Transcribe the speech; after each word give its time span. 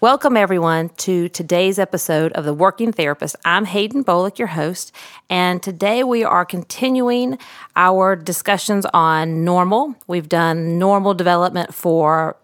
Welcome, 0.00 0.36
everyone, 0.36 0.90
to 0.98 1.28
today's 1.28 1.76
episode 1.76 2.30
of 2.34 2.44
The 2.44 2.54
Working 2.54 2.92
Therapist. 2.92 3.34
I'm 3.44 3.64
Haden 3.64 4.04
Bolick, 4.04 4.38
your 4.38 4.46
host, 4.46 4.94
and 5.28 5.60
today 5.60 6.04
we 6.04 6.22
are 6.22 6.44
continuing 6.44 7.36
our 7.74 8.14
discussions 8.14 8.86
on 8.94 9.44
normal. 9.44 9.96
We've 10.06 10.28
done 10.28 10.78
normal 10.78 11.14
development 11.14 11.74
for 11.74 12.36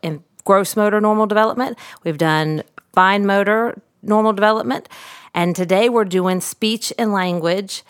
gross 0.42 0.74
motor 0.74 1.00
normal 1.00 1.26
development, 1.26 1.78
we've 2.02 2.18
done 2.18 2.64
fine 2.92 3.24
motor 3.24 3.80
normal 4.02 4.32
development, 4.32 4.88
and 5.32 5.54
today 5.54 5.88
we're 5.88 6.04
doing 6.04 6.40
speech 6.40 6.92
and 6.98 7.12
language 7.12 7.84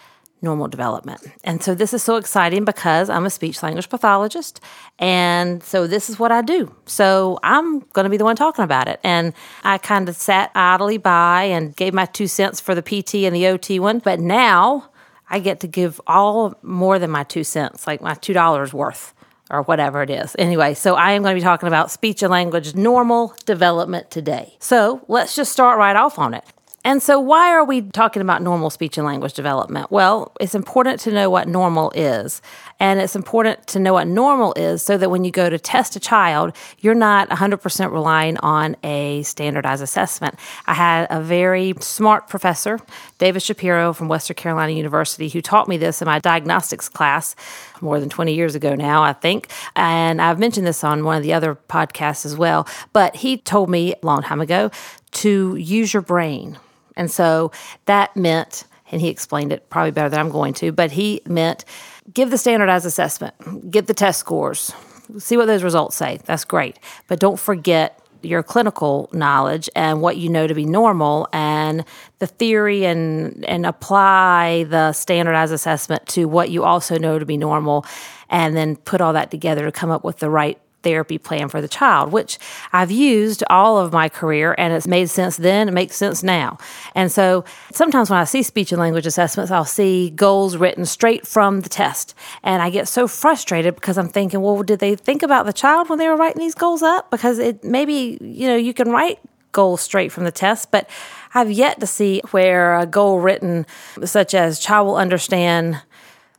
normal 0.45 0.69
development. 0.69 1.21
And 1.43 1.63
so 1.63 1.75
this 1.75 1.93
is 1.93 2.03
so 2.03 2.17
exciting 2.17 2.65
because 2.65 3.11
I'm 3.11 3.25
a 3.25 3.31
speech 3.31 3.63
language 3.63 3.89
pathologist. 3.89 4.61
And 4.99 5.63
so 5.63 5.87
this 5.87 6.09
is 6.09 6.19
what 6.19 6.31
I 6.31 6.43
do. 6.43 6.75
So 6.87 7.39
I'm 7.43 7.81
going 7.81 8.05
to 8.05 8.11
be 8.11 8.17
the 8.17 8.25
one 8.25 8.37
talking 8.37 8.65
about 8.65 8.87
it. 8.87 9.01
And 9.03 9.33
I 9.65 9.79
kind 9.79 10.09
of 10.09 10.17
sat 10.17 10.51
idly 10.55 10.99
by 10.99 11.45
and 11.45 11.75
gave 11.75 11.95
my 11.95 12.07
two 12.07 12.29
cents 12.29 12.61
for 12.61 12.75
the 12.75 12.83
PT 12.83 13.25
and 13.25 13.35
the 13.35 13.47
OT 13.47 13.81
one. 13.81 13.99
But 13.99 14.21
now 14.21 14.91
I 15.29 15.41
get 15.41 15.61
to 15.61 15.67
give 15.67 16.01
all 16.07 16.55
more 16.63 16.99
than 16.99 17.11
my 17.11 17.25
two 17.25 17.45
cents, 17.45 17.87
like 17.87 18.01
my 18.01 18.15
$2 18.15 18.73
worth 18.73 19.15
or 19.51 19.63
whatever 19.63 20.03
it 20.03 20.11
is. 20.11 20.35
Anyway, 20.39 20.75
so 20.75 20.95
I 20.95 21.13
am 21.13 21.23
going 21.23 21.35
to 21.35 21.41
be 21.41 21.45
talking 21.45 21.67
about 21.67 21.91
speech 21.91 22.23
and 22.23 22.31
language 22.31 22.75
normal 22.75 23.35
development 23.45 24.11
today. 24.11 24.57
So 24.59 25.05
let's 25.09 25.35
just 25.35 25.53
start 25.53 25.79
right 25.79 25.97
off 25.97 26.19
on 26.19 26.35
it. 26.35 26.45
And 26.87 27.03
so, 27.03 27.19
why 27.19 27.51
are 27.51 27.65
we 27.65 27.81
talking 27.81 28.21
about 28.21 28.43
normal 28.43 28.69
speech 28.69 28.99
and 28.99 29.07
language 29.07 29.33
development? 29.33 29.91
Well, 29.91 30.33
it's 30.39 30.55
important 30.55 31.01
to 31.01 31.11
know 31.11 31.31
what 31.31 31.49
normal 31.49 31.91
is. 31.95 32.43
And 32.79 33.01
it's 33.01 33.17
important 33.17 33.67
to 33.69 33.79
know 33.79 33.95
what 33.95 34.07
normal 34.07 34.53
is 34.55 34.83
so 34.83 34.99
that 34.99 35.11
when 35.11 35.25
you 35.25 35.31
go 35.31 35.49
to 35.49 35.59
test 35.59 35.97
a 35.97 36.01
child, 36.01 36.55
you're 36.81 36.95
not 36.95 37.31
100% 37.31 37.91
relying 37.91 38.37
on 38.39 38.77
a 38.85 39.23
standardized 39.23 39.83
assessment. 39.83 40.39
I 40.67 40.75
had 40.75 41.07
a 41.09 41.23
very 41.23 41.73
smart 41.81 42.29
professor, 42.29 42.79
David 43.17 43.41
Shapiro 43.41 43.95
from 43.95 44.09
Western 44.09 44.35
Carolina 44.35 44.73
University, 44.73 45.31
who 45.31 45.41
taught 45.41 45.69
me 45.69 45.79
this 45.79 46.03
in 46.03 46.07
my 46.07 46.19
diagnostics 46.19 46.91
class 46.91 47.35
more 47.81 47.99
than 47.99 48.11
20 48.11 48.35
years 48.35 48.55
ago 48.55 48.75
now, 48.75 49.03
I 49.03 49.15
think. 49.15 49.49
And 49.75 50.21
I've 50.21 50.39
mentioned 50.39 50.67
this 50.67 50.85
on 50.85 51.05
one 51.05 51.17
of 51.17 51.23
the 51.23 51.33
other 51.33 51.55
podcasts 51.55 52.27
as 52.27 52.37
well. 52.37 52.69
But 52.93 53.17
he 53.17 53.39
told 53.39 53.71
me 53.71 53.95
a 53.95 54.05
long 54.05 54.21
time 54.21 54.43
ago 54.43 54.71
to 55.13 55.57
use 55.57 55.95
your 55.95 56.03
brain 56.03 56.59
and 56.97 57.11
so 57.11 57.53
that 57.87 58.17
meant, 58.17 58.65
and 58.91 59.01
he 59.01 59.09
explained 59.09 59.53
it 59.53 59.69
probably 59.71 59.91
better 59.91 60.09
than 60.09 60.21
I'm 60.21 60.31
going 60.31 60.55
to, 60.55 60.73
but 60.73 60.93
he 60.93 61.21
meant 61.27 61.65
give 62.13 62.31
the 62.31 62.39
standardized 62.39 62.87
assessment, 62.87 63.71
get 63.71 63.87
the 63.87 63.95
test 63.95 64.21
scores, 64.21 64.73
see 65.19 65.37
what 65.37 65.47
those 65.47 65.63
results 65.63 65.97
say. 65.97 66.19
That's 66.25 66.45
great. 66.45 66.79
But 67.09 67.19
don't 67.19 67.39
forget 67.39 68.01
your 68.23 68.43
clinical 68.43 69.09
knowledge 69.13 69.69
and 69.77 70.01
what 70.01 70.17
you 70.17 70.29
know 70.29 70.47
to 70.47 70.55
be 70.55 70.65
normal 70.65 71.29
and 71.33 71.85
the 72.19 72.27
theory 72.27 72.85
and 72.87 73.45
and 73.45 73.67
apply 73.67 74.65
the 74.65 74.93
standardized 74.93 75.53
assessment 75.53 76.07
to 76.09 76.25
what 76.25 76.51
you 76.51 76.65
also 76.65 76.99
know 76.99 77.19
to 77.19 77.27
be 77.27 77.37
normal 77.37 77.85
and 78.31 78.57
then 78.57 78.77
put 78.77 79.01
all 79.01 79.13
that 79.13 79.31
together 79.31 79.65
to 79.65 79.73
come 79.73 79.91
up 79.91 80.05
with 80.05 80.19
the 80.19 80.31
right 80.31 80.59
therapy 80.85 81.19
plan 81.19 81.49
for 81.49 81.61
the 81.61 81.69
child, 81.69 82.13
which 82.13 82.39
I've 82.73 82.93
used 82.93 83.43
all 83.51 83.79
of 83.79 83.93
my 83.93 84.09
career 84.09 84.55
and 84.57 84.73
it's 84.73 84.87
made 84.87 85.11
sense 85.11 85.37
then, 85.37 85.69
it 85.69 85.73
makes 85.73 85.97
sense 85.97 86.23
now. 86.23 86.59
And 86.95 87.11
so 87.11 87.45
sometimes 87.73 88.11
when 88.11 88.21
I 88.21 88.25
see 88.25 88.45
speech 88.45 88.71
and 88.71 88.81
language 88.81 89.07
assessments, 89.07 89.51
I'll 89.51 89.65
see 89.65 90.11
goals 90.11 90.57
written 90.57 90.85
straight 90.85 91.27
from 91.27 91.63
the 91.63 91.69
test. 91.69 92.15
And 92.43 92.63
I 92.63 92.71
get 92.71 92.87
so 92.87 93.09
frustrated 93.09 93.75
because 93.75 93.99
I'm 93.99 94.09
thinking, 94.09 94.41
well, 94.41 94.63
did 94.63 94.79
they 94.79 94.95
think 94.95 95.23
about 95.23 95.47
the 95.47 95.53
child 95.53 95.89
when 95.89 95.99
they 95.99 96.09
were 96.09 96.17
writing 96.17 96.41
these 96.41 96.55
goals 96.55 96.83
up? 96.83 97.11
Because 97.11 97.39
it 97.39 97.65
maybe, 97.65 98.19
you 98.21 98.47
know, 98.47 98.57
you 98.57 98.75
can 98.75 98.91
write 98.91 99.19
goals 99.55 99.81
straight 99.81 100.13
from 100.13 100.25
the 100.25 100.33
test, 100.33 100.71
but 100.71 100.91
I've 101.33 101.51
yet 101.51 101.81
to 101.81 101.87
see 101.87 102.21
where 102.33 102.77
a 102.77 102.85
goal 102.87 103.21
written 103.21 103.67
such 104.05 104.35
as 104.35 104.59
child 104.59 104.87
will 104.87 104.97
understand 104.97 105.81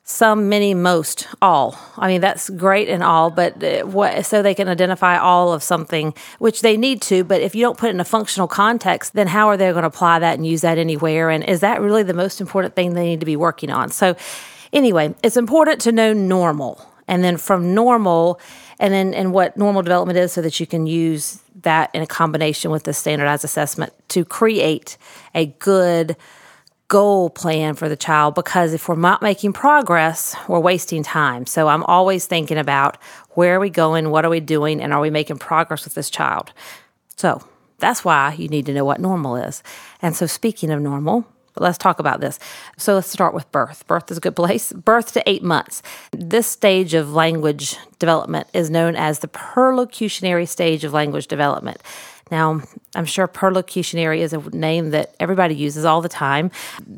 some, 0.07 0.49
many, 0.49 0.75
most, 0.75 1.27
all. 1.41 1.75
I 1.97 2.07
mean, 2.07 2.21
that's 2.21 2.51
great 2.51 2.89
and 2.89 3.01
all, 3.01 3.31
but 3.31 3.61
uh, 3.63 3.81
what, 3.87 4.23
so 4.23 4.43
they 4.43 4.53
can 4.53 4.67
identify 4.67 5.17
all 5.17 5.51
of 5.51 5.63
something, 5.63 6.13
which 6.37 6.61
they 6.61 6.77
need 6.77 7.01
to. 7.03 7.23
But 7.23 7.41
if 7.41 7.55
you 7.55 7.63
don't 7.63 7.75
put 7.75 7.87
it 7.87 7.95
in 7.95 7.99
a 7.99 8.05
functional 8.05 8.47
context, 8.47 9.13
then 9.13 9.25
how 9.25 9.47
are 9.47 9.57
they 9.57 9.71
going 9.71 9.81
to 9.81 9.87
apply 9.87 10.19
that 10.19 10.35
and 10.35 10.45
use 10.45 10.61
that 10.61 10.77
anywhere? 10.77 11.31
And 11.31 11.43
is 11.43 11.61
that 11.61 11.81
really 11.81 12.03
the 12.03 12.13
most 12.13 12.39
important 12.39 12.75
thing 12.75 12.93
they 12.93 13.07
need 13.07 13.19
to 13.21 13.25
be 13.25 13.35
working 13.35 13.71
on? 13.71 13.89
So, 13.89 14.15
anyway, 14.71 15.15
it's 15.23 15.37
important 15.37 15.81
to 15.81 15.91
know 15.91 16.13
normal. 16.13 16.87
And 17.07 17.23
then 17.23 17.37
from 17.37 17.73
normal, 17.73 18.39
and 18.77 18.93
then 18.93 19.11
and 19.15 19.33
what 19.33 19.57
normal 19.57 19.81
development 19.81 20.19
is, 20.19 20.33
so 20.33 20.41
that 20.43 20.59
you 20.59 20.67
can 20.67 20.85
use 20.85 21.41
that 21.63 21.89
in 21.95 22.03
a 22.03 22.07
combination 22.07 22.69
with 22.69 22.83
the 22.83 22.93
standardized 22.93 23.43
assessment 23.43 23.91
to 24.09 24.23
create 24.23 24.97
a 25.33 25.47
good 25.47 26.15
goal 26.87 27.29
plan 27.29 27.73
for 27.73 27.89
the 27.89 27.95
child 27.95 28.35
because 28.35 28.73
if 28.73 28.87
we're 28.87 28.95
not 28.95 29.21
making 29.21 29.53
progress, 29.53 30.35
we're 30.47 30.59
wasting 30.59 31.03
time. 31.03 31.45
So 31.45 31.67
I'm 31.67 31.83
always 31.83 32.25
thinking 32.25 32.57
about 32.57 32.97
where 33.31 33.55
are 33.55 33.59
we 33.59 33.69
going, 33.69 34.11
what 34.11 34.25
are 34.25 34.29
we 34.29 34.39
doing, 34.39 34.81
and 34.81 34.93
are 34.93 35.01
we 35.01 35.09
making 35.09 35.39
progress 35.39 35.83
with 35.83 35.95
this 35.95 36.09
child? 36.09 36.53
So 37.17 37.43
that's 37.79 38.05
why 38.05 38.33
you 38.37 38.47
need 38.47 38.65
to 38.67 38.73
know 38.73 38.85
what 38.85 38.99
normal 38.99 39.35
is. 39.35 39.63
And 40.01 40.15
so, 40.15 40.25
speaking 40.25 40.71
of 40.71 40.81
normal, 40.81 41.25
let's 41.57 41.77
talk 41.77 41.99
about 41.99 42.21
this. 42.21 42.39
So 42.77 42.95
let's 42.95 43.09
start 43.09 43.33
with 43.33 43.51
birth. 43.51 43.85
Birth 43.87 44.11
is 44.11 44.17
a 44.17 44.21
good 44.21 44.35
place. 44.35 44.71
Birth 44.73 45.13
to 45.13 45.23
eight 45.29 45.43
months. 45.43 45.81
This 46.11 46.47
stage 46.47 46.93
of 46.93 47.13
language 47.13 47.77
development 47.99 48.47
is 48.53 48.69
known 48.69 48.95
as 48.95 49.19
the 49.19 49.27
perlocutionary 49.27 50.47
stage 50.47 50.83
of 50.83 50.93
language 50.93 51.27
development. 51.27 51.81
Now, 52.31 52.61
I'm 52.95 53.05
sure 53.05 53.27
perlocutionary 53.27 54.21
is 54.21 54.33
a 54.33 54.39
name 54.49 54.89
that 54.91 55.15
everybody 55.19 55.53
uses 55.53 55.85
all 55.85 56.01
the 56.01 56.09
time. 56.09 56.49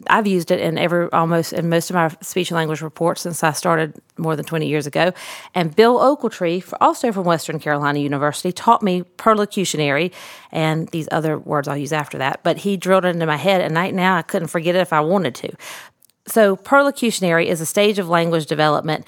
I've 0.10 0.26
used 0.26 0.52
it 0.52 0.62
in 0.62 0.78
every 0.78 1.12
almost 1.12 1.52
in 1.52 1.68
most 1.68 1.90
of 1.90 1.96
my 1.96 2.10
speech 2.22 2.50
and 2.50 2.56
language 2.56 2.82
reports 2.82 3.22
since 3.22 3.44
I 3.44 3.52
started 3.52 3.94
more 4.18 4.38
than 4.38 4.46
20 4.46 4.68
years 4.68 4.88
ago. 4.88 5.12
And 5.54 5.76
Bill 5.76 6.00
Ogletree, 6.00 6.74
also 6.80 7.12
from 7.12 7.26
Western 7.26 7.60
Carolina 7.60 8.00
University, 8.00 8.54
taught 8.54 8.82
me 8.82 9.04
perlocutionary 9.18 10.14
and 10.52 10.88
these 10.90 11.10
other 11.12 11.38
words 11.38 11.68
I'll 11.68 11.76
use 11.76 11.94
after 11.94 12.18
that. 12.20 12.40
But 12.44 12.60
he 12.60 12.78
drilled 12.78 13.04
it 13.04 13.10
into 13.10 13.26
my 13.26 13.38
head, 13.38 13.60
and 13.60 13.76
right 13.76 13.94
now 13.94 14.16
I 14.16 14.22
couldn't 14.22 14.48
forget 14.48 14.76
it 14.76 14.80
if 14.80 14.94
I 14.94 15.02
wanted 15.02 15.36
to. 15.36 15.52
So, 16.26 16.56
perlocutionary 16.56 17.48
is 17.48 17.62
a 17.62 17.66
stage 17.66 18.00
of 18.00 18.10
language 18.10 18.46
development 18.46 19.06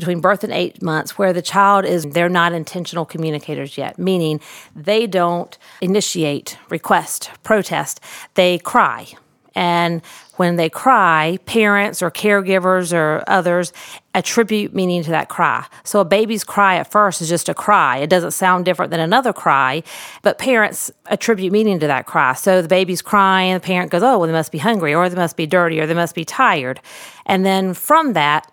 between 0.00 0.20
birth 0.20 0.42
and 0.42 0.52
eight 0.52 0.82
months 0.82 1.18
where 1.18 1.32
the 1.32 1.42
child 1.42 1.84
is, 1.84 2.04
they're 2.06 2.28
not 2.28 2.52
intentional 2.52 3.04
communicators 3.04 3.78
yet, 3.78 3.98
meaning 3.98 4.40
they 4.74 5.06
don't 5.06 5.56
initiate, 5.80 6.58
request, 6.70 7.30
protest, 7.42 8.00
they 8.34 8.58
cry. 8.58 9.06
And 9.54 10.00
when 10.36 10.56
they 10.56 10.70
cry, 10.70 11.38
parents 11.44 12.02
or 12.02 12.10
caregivers 12.10 12.94
or 12.94 13.22
others 13.26 13.72
attribute 14.14 14.74
meaning 14.74 15.02
to 15.02 15.10
that 15.10 15.28
cry. 15.28 15.66
So 15.84 16.00
a 16.00 16.04
baby's 16.04 16.44
cry 16.44 16.76
at 16.76 16.90
first 16.90 17.20
is 17.20 17.28
just 17.28 17.48
a 17.48 17.54
cry. 17.54 17.98
It 17.98 18.08
doesn't 18.08 18.30
sound 18.30 18.64
different 18.64 18.90
than 18.90 19.00
another 19.00 19.32
cry, 19.32 19.82
but 20.22 20.38
parents 20.38 20.90
attribute 21.06 21.52
meaning 21.52 21.78
to 21.80 21.86
that 21.88 22.06
cry. 22.06 22.34
So 22.34 22.62
the 22.62 22.68
baby's 22.68 23.02
crying, 23.02 23.54
the 23.54 23.60
parent 23.60 23.90
goes, 23.90 24.02
oh, 24.02 24.18
well, 24.18 24.26
they 24.26 24.32
must 24.32 24.52
be 24.52 24.58
hungry, 24.58 24.94
or 24.94 25.08
they 25.08 25.16
must 25.16 25.36
be 25.36 25.46
dirty, 25.46 25.80
or 25.80 25.86
they 25.86 25.94
must 25.94 26.14
be 26.14 26.24
tired. 26.24 26.80
And 27.26 27.44
then 27.44 27.74
from 27.74 28.14
that, 28.14 28.46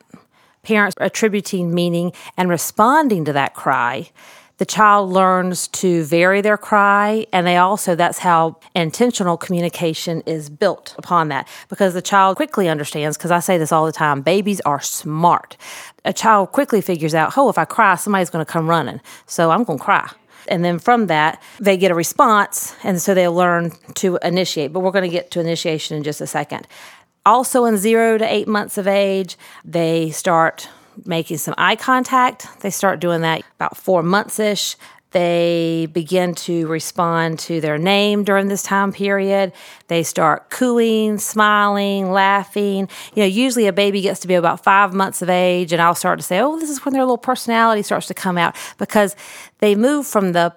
parents 0.67 0.95
attributing 0.99 1.73
meaning 1.73 2.11
and 2.35 2.49
responding 2.49 3.23
to 3.25 3.33
that 3.33 3.53
cry, 3.53 4.09
the 4.57 4.65
child 4.65 5.09
learns 5.09 5.67
to 5.69 6.03
vary 6.03 6.41
their 6.41 6.57
cry. 6.57 7.25
And 7.31 7.47
they 7.47 7.57
also, 7.57 7.95
that's 7.95 8.19
how 8.19 8.59
intentional 8.75 9.37
communication 9.37 10.21
is 10.25 10.49
built 10.49 10.93
upon 10.97 11.29
that 11.29 11.47
because 11.69 11.93
the 11.93 12.01
child 12.01 12.35
quickly 12.35 12.67
understands. 12.67 13.17
Because 13.17 13.31
I 13.31 13.39
say 13.39 13.57
this 13.57 13.71
all 13.71 13.85
the 13.85 13.91
time 13.91 14.21
babies 14.21 14.59
are 14.61 14.81
smart. 14.81 15.55
A 16.03 16.11
child 16.11 16.51
quickly 16.51 16.81
figures 16.81 17.15
out, 17.15 17.37
oh, 17.37 17.49
if 17.49 17.57
I 17.57 17.65
cry, 17.65 17.95
somebody's 17.95 18.29
going 18.29 18.45
to 18.45 18.51
come 18.51 18.69
running. 18.69 18.99
So 19.25 19.51
I'm 19.51 19.63
going 19.63 19.79
to 19.79 19.85
cry. 19.85 20.09
And 20.49 20.63
then 20.63 20.79
from 20.79 21.07
that, 21.07 21.41
they 21.59 21.77
get 21.77 21.91
a 21.91 21.95
response. 21.95 22.75
And 22.83 23.01
so 23.01 23.13
they 23.13 23.27
learn 23.27 23.71
to 23.95 24.17
initiate. 24.23 24.73
But 24.73 24.79
we're 24.79 24.91
going 24.91 25.09
to 25.09 25.15
get 25.17 25.29
to 25.31 25.39
initiation 25.39 25.97
in 25.97 26.03
just 26.03 26.21
a 26.21 26.27
second. 26.27 26.67
Also, 27.27 27.65
in 27.65 27.75
zero 27.75 28.17
to 28.17 28.23
eight 28.23 28.47
months 28.47 28.77
of 28.77 28.87
age, 28.87 29.37
they 29.65 30.11
start 30.11 30.69
making 31.05 31.37
some 31.37 31.53
eye 31.57 31.75
contact. 31.75 32.47
They 32.61 32.69
start 32.69 33.01
doing 33.01 33.19
that 33.19 33.43
about 33.57 33.75
four 33.75 34.01
months 34.01 34.39
ish. 34.39 34.77
They 35.11 35.89
begin 35.91 36.35
to 36.35 36.67
respond 36.67 37.39
to 37.39 37.59
their 37.59 37.77
name 37.77 38.23
during 38.23 38.47
this 38.47 38.63
time 38.63 38.93
period. 38.93 39.51
They 39.89 40.03
start 40.03 40.49
cooing, 40.49 41.17
smiling, 41.17 42.11
laughing. 42.11 42.87
You 43.13 43.23
know, 43.23 43.25
usually 43.25 43.67
a 43.67 43.73
baby 43.73 43.99
gets 43.99 44.21
to 44.21 44.27
be 44.27 44.35
about 44.35 44.63
five 44.63 44.93
months 44.93 45.21
of 45.21 45.29
age, 45.29 45.73
and 45.73 45.81
I'll 45.81 45.95
start 45.95 46.19
to 46.19 46.23
say, 46.23 46.39
oh, 46.39 46.57
this 46.57 46.69
is 46.69 46.85
when 46.85 46.93
their 46.93 47.03
little 47.03 47.17
personality 47.17 47.81
starts 47.81 48.07
to 48.07 48.13
come 48.13 48.37
out 48.37 48.55
because 48.77 49.17
they 49.59 49.75
move 49.75 50.07
from 50.07 50.31
the 50.31 50.55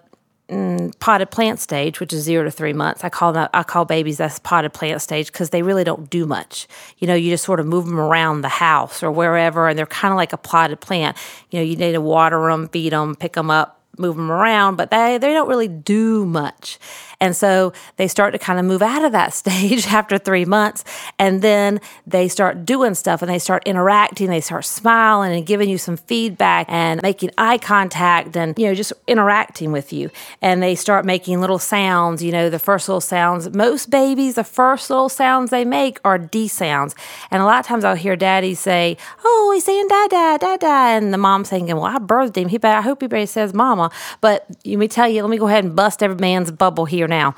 Mm, 0.50 0.98
potted 0.98 1.30
plant 1.30 1.60
stage, 1.60 2.00
which 2.00 2.12
is 2.12 2.24
zero 2.24 2.42
to 2.42 2.50
three 2.50 2.72
months. 2.72 3.04
I 3.04 3.08
call 3.08 3.32
that 3.34 3.50
I 3.54 3.62
call 3.62 3.84
babies 3.84 4.16
that's 4.16 4.40
potted 4.40 4.72
plant 4.72 5.00
stage 5.00 5.30
because 5.30 5.50
they 5.50 5.62
really 5.62 5.84
don't 5.84 6.10
do 6.10 6.26
much. 6.26 6.66
You 6.98 7.06
know, 7.06 7.14
you 7.14 7.30
just 7.30 7.44
sort 7.44 7.60
of 7.60 7.66
move 7.66 7.86
them 7.86 8.00
around 8.00 8.40
the 8.40 8.48
house 8.48 9.00
or 9.00 9.12
wherever, 9.12 9.68
and 9.68 9.78
they're 9.78 9.86
kind 9.86 10.10
of 10.10 10.16
like 10.16 10.32
a 10.32 10.36
potted 10.36 10.80
plant. 10.80 11.16
You 11.50 11.60
know, 11.60 11.64
you 11.64 11.76
need 11.76 11.92
to 11.92 12.00
water 12.00 12.50
them, 12.50 12.68
feed 12.68 12.92
them, 12.92 13.14
pick 13.14 13.34
them 13.34 13.48
up, 13.48 13.80
move 13.96 14.16
them 14.16 14.28
around, 14.28 14.74
but 14.74 14.90
they, 14.90 15.18
they 15.18 15.32
don't 15.32 15.48
really 15.48 15.68
do 15.68 16.26
much. 16.26 16.80
And 17.20 17.36
so 17.36 17.72
they 17.96 18.08
start 18.08 18.32
to 18.32 18.38
kind 18.38 18.58
of 18.58 18.64
move 18.64 18.82
out 18.82 19.04
of 19.04 19.12
that 19.12 19.34
stage 19.40 19.86
after 19.86 20.18
three 20.18 20.44
months. 20.44 20.84
And 21.18 21.42
then 21.42 21.80
they 22.06 22.28
start 22.28 22.64
doing 22.64 22.94
stuff 22.94 23.22
and 23.22 23.30
they 23.30 23.38
start 23.38 23.62
interacting. 23.66 24.30
They 24.30 24.40
start 24.40 24.64
smiling 24.64 25.36
and 25.36 25.46
giving 25.46 25.68
you 25.68 25.78
some 25.78 25.96
feedback 25.96 26.66
and 26.68 27.02
making 27.02 27.30
eye 27.36 27.58
contact 27.58 28.36
and, 28.36 28.58
you 28.58 28.66
know, 28.66 28.74
just 28.74 28.92
interacting 29.06 29.72
with 29.72 29.92
you. 29.92 30.10
And 30.40 30.62
they 30.62 30.74
start 30.74 31.04
making 31.04 31.40
little 31.40 31.58
sounds, 31.58 32.22
you 32.22 32.32
know, 32.32 32.48
the 32.48 32.58
first 32.58 32.88
little 32.88 33.00
sounds. 33.00 33.54
Most 33.54 33.90
babies, 33.90 34.34
the 34.34 34.44
first 34.44 34.90
little 34.90 35.08
sounds 35.08 35.50
they 35.50 35.64
make 35.64 36.00
are 36.04 36.18
D 36.18 36.48
sounds. 36.48 36.94
And 37.30 37.42
a 37.42 37.44
lot 37.44 37.60
of 37.60 37.66
times 37.66 37.84
I'll 37.84 37.94
hear 37.94 38.16
daddy 38.16 38.54
say, 38.54 38.96
Oh, 39.24 39.50
he's 39.54 39.64
saying 39.64 39.88
dada, 39.88 40.38
dada. 40.40 40.66
And 40.66 41.12
the 41.12 41.18
mom 41.18 41.44
saying, 41.44 41.66
Well, 41.66 41.84
I 41.84 41.98
birthed 41.98 42.36
him. 42.36 42.48
He 42.48 42.58
I 42.62 42.82
hope 42.82 43.02
he 43.02 43.26
says 43.26 43.52
mama. 43.52 43.90
But 44.20 44.46
let 44.64 44.78
me 44.78 44.88
tell 44.88 45.08
you, 45.08 45.22
let 45.22 45.30
me 45.30 45.38
go 45.38 45.48
ahead 45.48 45.64
and 45.64 45.74
bust 45.74 46.02
every 46.02 46.16
man's 46.16 46.50
bubble 46.50 46.84
here 46.84 47.08
now. 47.10 47.34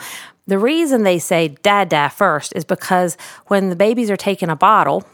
The 0.46 0.58
reason 0.58 1.02
they 1.02 1.19
say 1.19 1.48
dada 1.48 2.10
first 2.10 2.52
is 2.54 2.64
because 2.64 3.16
when 3.46 3.70
the 3.70 3.76
babies 3.76 4.10
are 4.10 4.16
taking 4.16 4.48
a 4.48 4.56
bottle, 4.56 5.04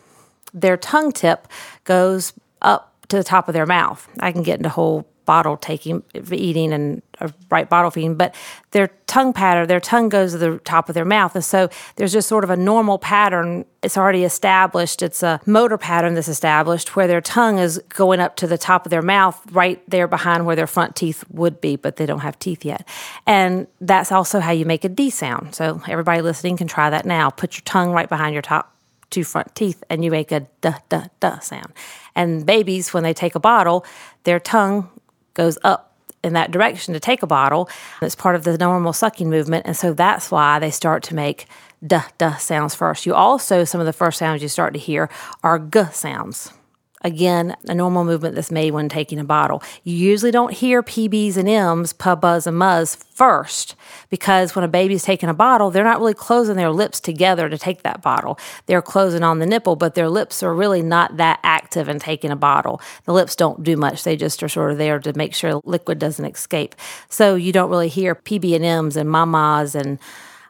their 0.53 0.77
tongue 0.77 1.13
tip 1.13 1.49
goes 1.85 2.33
up 2.61 2.95
to 3.09 3.17
the 3.17 3.25
top 3.25 3.49
of 3.49 3.55
their 3.55 3.67
mouth. 3.67 4.07
I 4.21 4.33
can 4.33 4.43
get 4.43 4.59
into 4.59 4.69
whole 4.69 5.09
bottle 5.25 5.57
taking, 5.57 6.03
eating, 6.31 6.73
and 6.73 7.03
a 7.21 7.33
right 7.51 7.69
bottle 7.69 7.91
feeding, 7.91 8.15
but 8.15 8.35
their 8.71 8.89
tongue 9.07 9.33
pattern, 9.33 9.67
their 9.67 9.81
tongue 9.81 10.09
goes 10.09 10.33
to 10.33 10.39
the 10.39 10.59
top 10.59 10.89
of 10.89 10.95
their 10.95 11.05
mouth. 11.05 11.35
And 11.35 11.45
so 11.45 11.69
there's 11.97 12.13
just 12.13 12.29
sort 12.29 12.45
of 12.45 12.51
a 12.51 12.57
normal 12.57 12.99
pattern. 12.99 13.65
It's 13.83 13.97
already 13.97 14.25
established. 14.25 15.03
It's 15.03 15.23
a 15.23 15.41
motor 15.47 15.79
pattern 15.79 16.15
that's 16.15 16.29
established 16.29 16.95
where 16.97 17.07
their 17.07 17.21
tongue 17.21 17.59
is 17.59 17.81
going 17.89 18.21
up 18.21 18.37
to 18.37 18.47
the 18.47 18.59
top 18.59 18.87
of 18.87 18.91
their 18.91 19.03
mouth, 19.03 19.41
right 19.53 19.83
there 19.89 20.07
behind 20.07 20.47
where 20.47 20.57
their 20.57 20.67
front 20.67 20.97
teeth 20.97 21.25
would 21.31 21.61
be, 21.61 21.77
but 21.77 21.97
they 21.97 22.07
don't 22.07 22.21
have 22.21 22.39
teeth 22.39 22.65
yet. 22.65 22.87
And 23.27 23.67
that's 23.81 24.13
also 24.13 24.41
how 24.41 24.53
you 24.53 24.65
make 24.65 24.85
a 24.85 24.89
D 24.89 25.11
sound. 25.11 25.55
So 25.55 25.83
everybody 25.89 26.23
listening 26.23 26.57
can 26.57 26.69
try 26.69 26.91
that 26.91 27.07
now. 27.07 27.31
Put 27.31 27.57
your 27.57 27.63
tongue 27.65 27.93
right 27.93 28.09
behind 28.09 28.35
your 28.35 28.43
top 28.43 28.75
two 29.11 29.25
front 29.25 29.55
teeth 29.55 29.83
and 29.89 30.05
you 30.05 30.11
make 30.11 30.33
a 30.33 30.41
duh, 30.61 30.79
duh, 30.89 31.07
duh 31.21 31.39
sound. 31.41 31.73
And 32.15 32.45
babies, 32.45 32.93
when 32.93 33.03
they 33.03 33.15
take 33.15 33.35
a 33.35 33.41
bottle, 33.41 33.85
their 34.25 34.41
tongue 34.41 34.89
goes 35.35 35.59
up 35.63 35.88
in 36.23 36.33
that 36.35 36.51
direction 36.51 36.95
to 36.95 37.01
take 37.01 37.23
a 37.23 37.27
bottle. 37.27 37.69
It's 38.03 38.15
part 38.15 38.35
of 38.35 38.45
the 38.45 38.59
normal 38.59 38.93
sucking 38.93 39.31
movement. 39.31 39.67
And 39.67 39.77
so 39.77 39.93
that's 39.93 40.31
why 40.31 40.59
they 40.59 40.71
start 40.71 41.03
to 41.05 41.15
make 41.15 41.47
duh, 41.87 42.03
duh 42.19 42.37
sounds 42.37 42.75
first. 42.75 43.07
You 43.07 43.15
also, 43.15 43.65
some 43.65 43.81
of 43.81 43.87
the 43.87 43.93
first 43.93 44.19
sounds 44.19 44.43
you 44.43 44.49
start 44.49 44.75
to 44.75 44.81
hear 44.81 45.09
are 45.43 45.59
g 45.59 45.85
sounds. 45.93 46.53
Again, 47.03 47.57
a 47.69 47.75
normal 47.75 48.05
movement 48.05 48.35
that's 48.35 48.51
made 48.51 48.73
when 48.73 48.89
taking 48.89 49.21
a 49.21 49.25
bottle. 49.25 49.63
You 49.85 49.95
usually 49.95 50.33
don't 50.33 50.53
hear 50.53 50.83
PBs 50.83 51.37
and 51.37 51.49
M's, 51.49 51.93
pubas 51.93 52.47
and 52.47 52.57
muzz 52.57 52.97
first 52.97 53.77
because 54.11 54.57
when 54.57 54.65
a 54.65 54.69
baby's 54.69 55.05
taking 55.05 55.29
a 55.29 55.35
bottle, 55.35 55.71
they're 55.71 55.85
not 55.85 56.01
really 56.01 56.15
closing 56.15 56.57
their 56.57 56.71
lips 56.71 56.99
together 56.99 57.49
to 57.49 57.57
take 57.57 57.83
that 57.83 58.03
bottle. 58.03 58.39
They're 58.67 58.83
closing 58.83 59.23
on 59.23 59.39
the 59.39 59.47
nipple, 59.47 59.77
but 59.77 59.95
their 59.95 60.09
lips 60.09 60.43
are 60.43 60.55
really 60.55 60.83
not 60.83 61.17
that 61.19 61.39
active 61.45 61.89
in 61.89 62.01
taking 62.01 62.33
a 62.33 62.37
bottle. 62.37 62.81
The 63.05 63.13
lips 63.13 63.37
don't 63.37 63.63
do 63.63 63.77
much. 63.77 64.03
They 64.03 64.17
just 64.17 64.43
are 64.43 64.49
sort 64.49 64.73
of 64.73 64.79
there 64.79 64.99
to 64.99 65.17
make 65.17 65.35
sure 65.35 65.61
liquid 65.65 66.01
doesn't 66.01 66.25
escape. 66.25 66.75
So 67.09 67.37
you 67.37 67.53
don't 67.53 67.71
really 67.71 67.89
hear 67.89 68.17
PB 68.17 68.57
and 68.57 68.65
M's 68.65 68.97
and 68.97 69.09
mamas 69.09 69.77
and 69.77 69.99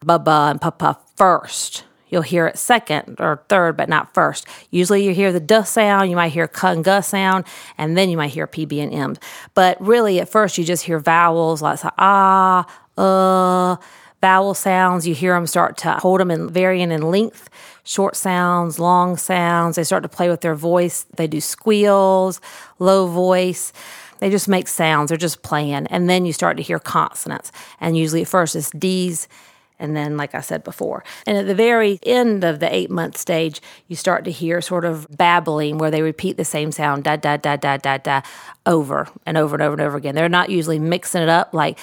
baba 0.03 0.49
and 0.51 0.61
papa 0.61 0.99
first 1.17 1.85
You'll 2.11 2.23
hear 2.23 2.47
it 2.47 2.59
second 2.59 3.17
or 3.21 3.43
third, 3.49 3.77
but 3.77 3.89
not 3.89 4.15
first. 4.15 4.47
Usually 4.71 5.05
you 5.05 5.15
hear 5.15 5.33
the 5.33 5.41
duh 5.41 5.65
sound, 5.65 6.11
you 6.11 6.17
might 6.17 6.33
hear 6.33 6.49
k 6.49 6.69
and 6.69 6.85
g 6.85 7.03
sound, 7.03 7.45
and 7.77 7.97
then 7.97 8.11
you 8.11 8.17
might 8.17 8.31
hear 8.31 8.47
PB 8.47 8.83
and 8.83 8.93
M. 8.93 9.17
But 9.55 9.81
really, 9.81 10.21
at 10.21 10.29
first, 10.29 10.59
you 10.59 10.65
just 10.65 10.85
hear 10.85 10.99
vowels 10.99 11.63
like 11.63 11.81
ah, 11.99 12.67
uh, 12.97 13.77
vowel 14.21 14.55
sounds. 14.55 15.07
You 15.07 15.15
hear 15.15 15.35
them 15.35 15.47
start 15.47 15.77
to 15.79 15.93
hold 15.95 16.21
them 16.21 16.31
in 16.31 16.49
varying 16.49 16.91
in 16.91 17.03
length, 17.03 17.49
short 17.85 18.17
sounds, 18.17 18.79
long 18.79 19.17
sounds. 19.17 19.77
They 19.77 19.85
start 19.85 20.03
to 20.03 20.09
play 20.09 20.29
with 20.29 20.41
their 20.41 20.55
voice. 20.55 21.07
They 21.17 21.27
do 21.27 21.41
squeals, 21.41 22.41
low 22.79 23.07
voice. 23.07 23.73
They 24.21 24.31
just 24.31 24.49
make 24.49 24.69
sounds. 24.69 25.09
They're 25.09 25.17
just 25.17 25.43
playing. 25.43 25.87
And 25.89 26.11
then 26.11 26.27
you 26.27 26.33
start 26.33 26.57
to 26.57 26.63
hear 26.63 26.79
consonants. 26.79 27.53
And 27.81 27.97
usually 27.97 28.23
at 28.23 28.29
first 28.29 28.57
it's 28.57 28.71
D's 28.71 29.29
and 29.79 29.97
then, 29.97 30.17
like 30.17 30.35
I 30.35 30.41
said 30.41 30.65
before. 30.65 31.05
And 31.27 31.37
at 31.37 31.47
the 31.47 31.55
very 31.55 31.99
end 32.05 32.45
of 32.45 32.61
the 32.61 32.73
eight 32.75 32.91
month 32.91 33.17
stage, 33.17 33.61
you 33.87 33.97
start 33.97 34.25
to 34.25 34.31
hear 34.31 34.61
sort 34.61 34.85
of 34.85 35.07
babbling 35.17 35.79
where 35.79 35.91
they 35.91 36.03
repeat 36.03 36.37
the 36.37 36.45
same 36.45 36.73
sound, 36.73 37.05
da, 37.05 37.17
da, 37.17 37.37
da, 37.37 37.57
da, 37.57 37.77
da, 37.77 37.99
da, 37.99 38.23
over 38.67 39.09
and 39.25 39.37
over 39.37 39.55
and 39.55 39.63
over 39.63 39.75
and 39.75 39.83
over 39.83 39.97
again. 39.97 40.15
They're 40.15 40.29
not 40.29 40.51
usually 40.51 40.79
mixing 40.79 41.23
it 41.23 41.29
up 41.29 41.55
like 41.55 41.79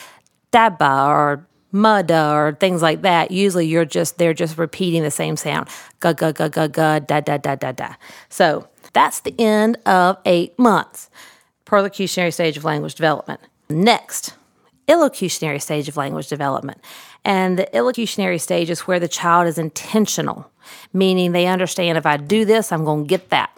dabba 0.51 1.07
or 1.07 1.47
mudda 1.73 2.33
or 2.33 2.57
things 2.59 2.81
like 2.81 3.01
that. 3.01 3.31
Usually 3.31 3.67
you're 3.67 3.85
just, 3.85 4.17
they're 4.17 4.33
just 4.33 4.57
repeating 4.57 5.03
the 5.03 5.11
same 5.11 5.37
sound, 5.37 5.67
ga, 5.99 6.13
ga, 6.13 6.31
ga, 6.31 6.47
ga, 6.47 6.67
ga, 6.67 6.99
da, 6.99 7.19
da, 7.19 7.37
da, 7.37 7.55
da, 7.55 7.71
da. 7.71 7.95
So 8.29 8.67
that's 8.93 9.19
the 9.21 9.35
end 9.37 9.77
of 9.85 10.17
eight 10.25 10.57
months, 10.57 11.09
perlocutionary 11.65 12.33
stage 12.33 12.57
of 12.57 12.63
language 12.63 12.95
development. 12.95 13.41
Next, 13.69 14.33
illocutionary 14.87 15.61
stage 15.61 15.89
of 15.89 15.97
language 15.97 16.27
development. 16.27 16.79
And 17.25 17.57
the 17.57 17.67
illocutionary 17.73 18.39
stage 18.39 18.69
is 18.69 18.81
where 18.81 18.99
the 18.99 19.07
child 19.07 19.47
is 19.47 19.57
intentional, 19.57 20.49
meaning 20.93 21.31
they 21.31 21.47
understand 21.47 21.97
if 21.97 22.05
I 22.05 22.17
do 22.17 22.45
this, 22.45 22.71
I'm 22.71 22.85
going 22.85 23.03
to 23.05 23.09
get 23.09 23.29
that. 23.31 23.49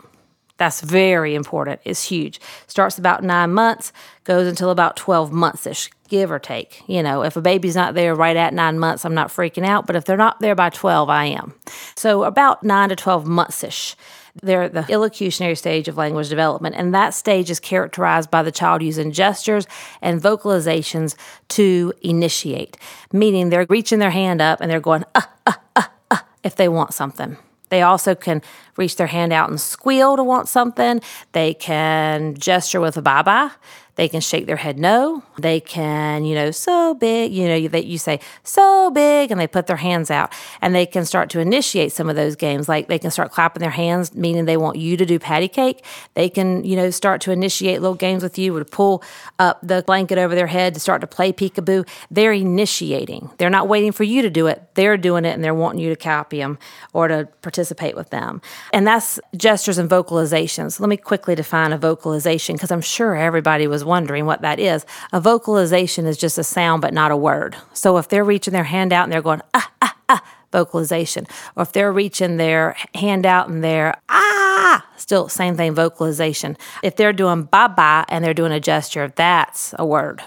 That's 0.55 0.81
very 0.81 1.35
important. 1.35 1.81
It's 1.83 2.03
huge. 2.05 2.39
Starts 2.65 2.97
about 2.97 3.23
nine 3.23 3.53
months, 3.53 3.93
goes 4.23 4.47
until 4.47 4.71
about 4.71 4.95
12 4.95 5.31
months 5.31 5.67
ish, 5.67 5.91
give 6.07 6.31
or 6.31 6.39
take. 6.39 6.81
You 6.87 7.03
know, 7.03 7.23
if 7.23 7.35
a 7.35 7.41
baby's 7.41 7.75
not 7.75 7.93
there 7.93 8.15
right 8.15 8.35
at 8.35 8.53
nine 8.53 8.79
months, 8.79 9.05
I'm 9.05 9.13
not 9.13 9.27
freaking 9.27 9.65
out. 9.65 9.85
But 9.85 9.95
if 9.95 10.05
they're 10.05 10.17
not 10.17 10.39
there 10.39 10.55
by 10.55 10.69
12, 10.69 11.09
I 11.09 11.25
am. 11.25 11.53
So 11.95 12.23
about 12.23 12.63
nine 12.63 12.89
to 12.89 12.95
12 12.95 13.27
months 13.27 13.63
ish 13.63 13.95
they're 14.41 14.63
at 14.63 14.73
the 14.73 14.83
illocutionary 14.83 15.57
stage 15.57 15.87
of 15.87 15.97
language 15.97 16.29
development, 16.29 16.75
and 16.75 16.93
that 16.93 17.13
stage 17.13 17.49
is 17.49 17.59
characterized 17.59 18.31
by 18.31 18.43
the 18.43 18.51
child 18.51 18.81
using 18.81 19.11
gestures 19.11 19.67
and 20.01 20.21
vocalizations 20.21 21.15
to 21.49 21.93
initiate, 22.01 22.77
meaning 23.11 23.49
they're 23.49 23.65
reaching 23.69 23.99
their 23.99 24.11
hand 24.11 24.41
up 24.41 24.61
and 24.61 24.69
they're 24.69 24.79
going, 24.79 25.03
uh, 25.15 25.21
uh, 25.45 25.53
uh, 25.75 25.83
uh, 26.11 26.17
if 26.43 26.55
they 26.55 26.67
want 26.67 26.93
something. 26.93 27.37
They 27.69 27.81
also 27.81 28.15
can 28.15 28.41
reach 28.77 28.95
their 28.95 29.07
hand 29.07 29.33
out 29.33 29.49
and 29.49 29.59
squeal 29.59 30.15
to 30.15 30.23
want 30.23 30.47
something. 30.47 31.01
They 31.33 31.53
can 31.53 32.35
gesture 32.35 32.79
with 32.79 32.97
a 32.97 33.01
bye 33.01 33.23
bye. 33.23 33.51
They 33.97 34.07
can 34.07 34.21
shake 34.21 34.45
their 34.45 34.55
head 34.55 34.77
no. 34.77 35.23
They 35.39 35.59
can, 35.59 36.23
you 36.23 36.35
know, 36.35 36.51
so 36.51 36.93
big, 36.93 37.33
you 37.33 37.47
know, 37.47 37.67
that 37.67 37.85
you 37.85 37.97
say 37.97 38.19
so 38.43 38.91
big 38.91 39.31
and 39.31 39.39
they 39.39 39.47
put 39.47 39.67
their 39.67 39.77
hands 39.77 40.09
out 40.11 40.31
and 40.61 40.73
they 40.73 40.85
can 40.85 41.03
start 41.03 41.29
to 41.31 41.39
initiate 41.39 41.91
some 41.91 42.07
of 42.09 42.15
those 42.15 42.35
games. 42.35 42.69
Like 42.69 42.87
they 42.87 42.99
can 42.99 43.11
start 43.11 43.31
clapping 43.31 43.61
their 43.61 43.71
hands, 43.71 44.13
meaning 44.15 44.45
they 44.45 44.55
want 44.55 44.77
you 44.77 44.97
to 44.97 45.05
do 45.05 45.17
patty 45.17 45.47
cake. 45.47 45.83
They 46.13 46.29
can, 46.29 46.63
you 46.63 46.75
know, 46.75 46.91
start 46.91 47.21
to 47.21 47.31
initiate 47.31 47.81
little 47.81 47.95
games 47.95 48.21
with 48.21 48.37
you 48.37 48.55
or 48.55 48.63
pull 48.63 49.03
up 49.39 49.59
the 49.63 49.83
blanket 49.85 50.19
over 50.19 50.35
their 50.35 50.47
head 50.47 50.75
to 50.75 50.79
start 50.79 51.01
to 51.01 51.07
play 51.07 51.33
peekaboo. 51.33 51.87
They're 52.11 52.33
initiating. 52.33 53.31
They're 53.37 53.49
not 53.49 53.67
waiting 53.67 53.91
for 53.91 54.03
you 54.03 54.21
to 54.21 54.29
do 54.29 54.45
it. 54.45 54.61
They're 54.75 54.97
doing 54.97 55.25
it 55.25 55.33
and 55.33 55.43
they're 55.43 55.55
wanting 55.55 55.81
you 55.81 55.89
to 55.89 55.95
copy 55.95 56.37
them 56.37 56.59
or 56.93 57.07
to 57.07 57.27
participate 57.41 57.95
with 57.95 58.11
them. 58.11 58.41
And 58.71 58.85
that's 58.85 59.19
gestures 59.35 59.79
and 59.79 59.89
vocalizations. 59.89 60.79
Let 60.79 60.87
me 60.87 60.97
quickly 60.97 61.33
define 61.33 61.73
a 61.73 61.79
vocalization 61.79 62.55
because 62.55 62.71
I'm 62.71 62.81
sure 62.81 63.15
everybody 63.15 63.65
was 63.65 63.86
wondering 63.87 64.25
what 64.25 64.41
that 64.41 64.59
is, 64.59 64.85
a 65.11 65.19
vocalization 65.19 66.05
is 66.05 66.17
just 66.17 66.37
a 66.37 66.43
sound 66.43 66.81
but 66.81 66.93
not 66.93 67.11
a 67.11 67.17
word. 67.17 67.55
So 67.73 67.97
if 67.97 68.07
they're 68.09 68.23
reaching 68.23 68.53
their 68.53 68.65
hand 68.65 68.93
out 68.93 69.03
and 69.03 69.11
they're 69.11 69.21
going, 69.21 69.41
ah, 69.53 69.71
ah, 69.81 69.95
ah, 70.09 70.23
vocalization. 70.51 71.25
Or 71.55 71.63
if 71.63 71.71
they're 71.71 71.91
reaching 71.91 72.37
their 72.37 72.75
hand 72.93 73.25
out 73.25 73.49
and 73.49 73.63
they're, 73.63 73.99
ah, 74.09 74.87
still 74.97 75.29
same 75.29 75.55
thing, 75.55 75.73
vocalization. 75.73 76.57
If 76.83 76.95
they're 76.95 77.13
doing 77.13 77.43
bye 77.43 77.67
bye 77.67 78.05
and 78.09 78.23
they're 78.23 78.33
doing 78.33 78.51
a 78.51 78.59
gesture, 78.59 79.11
that's 79.15 79.73
a 79.77 79.85
word. 79.85 80.21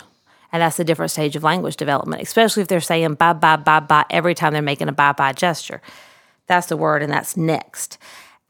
And 0.52 0.62
that's 0.62 0.80
a 0.80 0.84
different 0.84 1.12
stage 1.12 1.36
of 1.36 1.44
language 1.44 1.76
development, 1.76 2.22
especially 2.22 2.62
if 2.62 2.68
they're 2.68 2.80
saying 2.80 3.14
bye 3.14 3.34
bye 3.34 3.56
bye 3.56 3.80
bye 3.80 4.04
every 4.10 4.34
time 4.34 4.52
they're 4.52 4.62
making 4.62 4.88
a 4.88 4.92
bye 4.92 5.12
bye 5.12 5.32
gesture. 5.32 5.80
That's 6.48 6.66
the 6.66 6.76
word, 6.76 7.02
and 7.02 7.12
that's 7.12 7.36
next. 7.36 7.98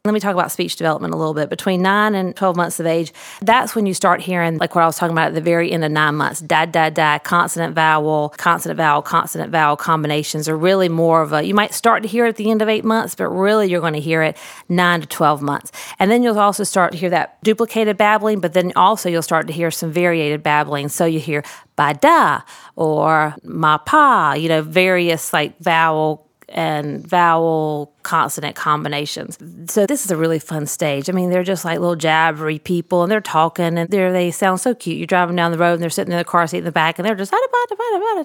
Let 0.07 0.15
me 0.15 0.21
talk 0.21 0.33
about 0.33 0.51
speech 0.51 0.77
development 0.77 1.13
a 1.13 1.19
little 1.19 1.35
bit. 1.35 1.51
Between 1.51 1.83
nine 1.83 2.15
and 2.15 2.35
12 2.35 2.57
months 2.57 2.81
of 2.81 2.87
age, 2.87 3.13
that's 3.43 3.75
when 3.75 3.85
you 3.85 3.93
start 3.93 4.23
hearing, 4.23 4.57
like 4.57 4.75
what 4.75 4.83
I 4.83 4.87
was 4.87 4.97
talking 4.97 5.13
about 5.13 5.29
at 5.29 5.35
the 5.35 5.43
very 5.43 5.71
end 5.71 5.85
of 5.85 5.93
nine 5.93 6.15
months, 6.15 6.41
da, 6.41 6.65
da, 6.65 6.89
da, 6.89 7.19
consonant, 7.19 7.75
vowel, 7.75 8.31
consonant, 8.31 8.79
vowel, 8.79 9.03
consonant, 9.03 9.53
vowel 9.53 9.77
combinations 9.77 10.49
are 10.49 10.57
really 10.57 10.89
more 10.89 11.21
of 11.21 11.35
a, 11.35 11.43
you 11.43 11.53
might 11.53 11.75
start 11.75 12.03
to 12.03 12.09
hear 12.09 12.25
it 12.25 12.31
at 12.31 12.37
the 12.37 12.51
end 12.51 12.63
of 12.63 12.69
eight 12.71 12.83
months, 12.83 13.15
but 13.15 13.29
really 13.29 13.71
you're 13.71 13.83
going 13.83 13.93
to 13.93 14.01
hear 14.01 14.23
it 14.23 14.39
nine 14.71 15.03
to 15.03 15.07
12 15.07 15.43
months. 15.43 15.71
And 15.99 16.11
then 16.11 16.23
you'll 16.23 16.39
also 16.39 16.65
start 16.65 16.93
to 16.93 16.99
hear 16.99 17.11
that 17.11 17.43
duplicated 17.45 17.99
babbling, 17.99 18.41
but 18.41 18.55
then 18.55 18.73
also 18.77 19.11
you'll 19.11 19.21
start 19.21 19.49
to 19.49 19.53
hear 19.53 19.71
some 19.71 19.93
variated 19.93 20.43
babbling. 20.43 20.89
So 20.89 21.05
you 21.05 21.21
hear 21.21 21.45
ba 21.77 21.93
da 21.93 22.41
or 22.75 23.35
ma 23.45 23.77
pa, 23.77 24.33
you 24.33 24.49
know, 24.49 24.63
various 24.63 25.35
like 25.35 25.59
vowel 25.59 26.30
and 26.51 27.07
vowel 27.07 27.93
consonant 28.03 28.57
combinations. 28.57 29.39
So 29.73 29.87
this 29.87 30.05
is 30.05 30.11
a 30.11 30.17
really 30.17 30.39
fun 30.39 30.67
stage. 30.67 31.09
I 31.09 31.13
mean, 31.13 31.31
they're 31.31 31.45
just 31.45 31.65
like 31.65 31.79
little 31.79 31.97
jabbery 31.97 32.63
people 32.63 33.03
and 33.03 33.11
they're 33.11 33.21
talking 33.21 33.79
and 33.79 33.89
they 33.91 34.11
they 34.11 34.31
sound 34.31 34.61
so 34.61 34.75
cute. 34.75 34.99
You're 34.99 35.07
driving 35.07 35.37
down 35.37 35.53
the 35.53 35.59
road 35.59 35.75
and 35.75 35.83
they're 35.83 35.91
sitting 35.91 36.13
in 36.13 36.19
the 36.19 36.25
car 36.25 36.47
seat 36.47 36.59
in 36.59 36.65
the 36.65 36.73
back 36.73 36.99
and 36.99 37.07
they're 37.07 37.15
just 37.15 37.33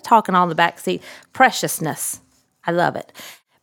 talking 0.03 0.35
on 0.35 0.49
the 0.49 0.55
back 0.55 0.79
seat. 0.79 1.01
Preciousness. 1.33 2.21
I 2.65 2.71
love 2.71 2.95
it. 2.95 3.11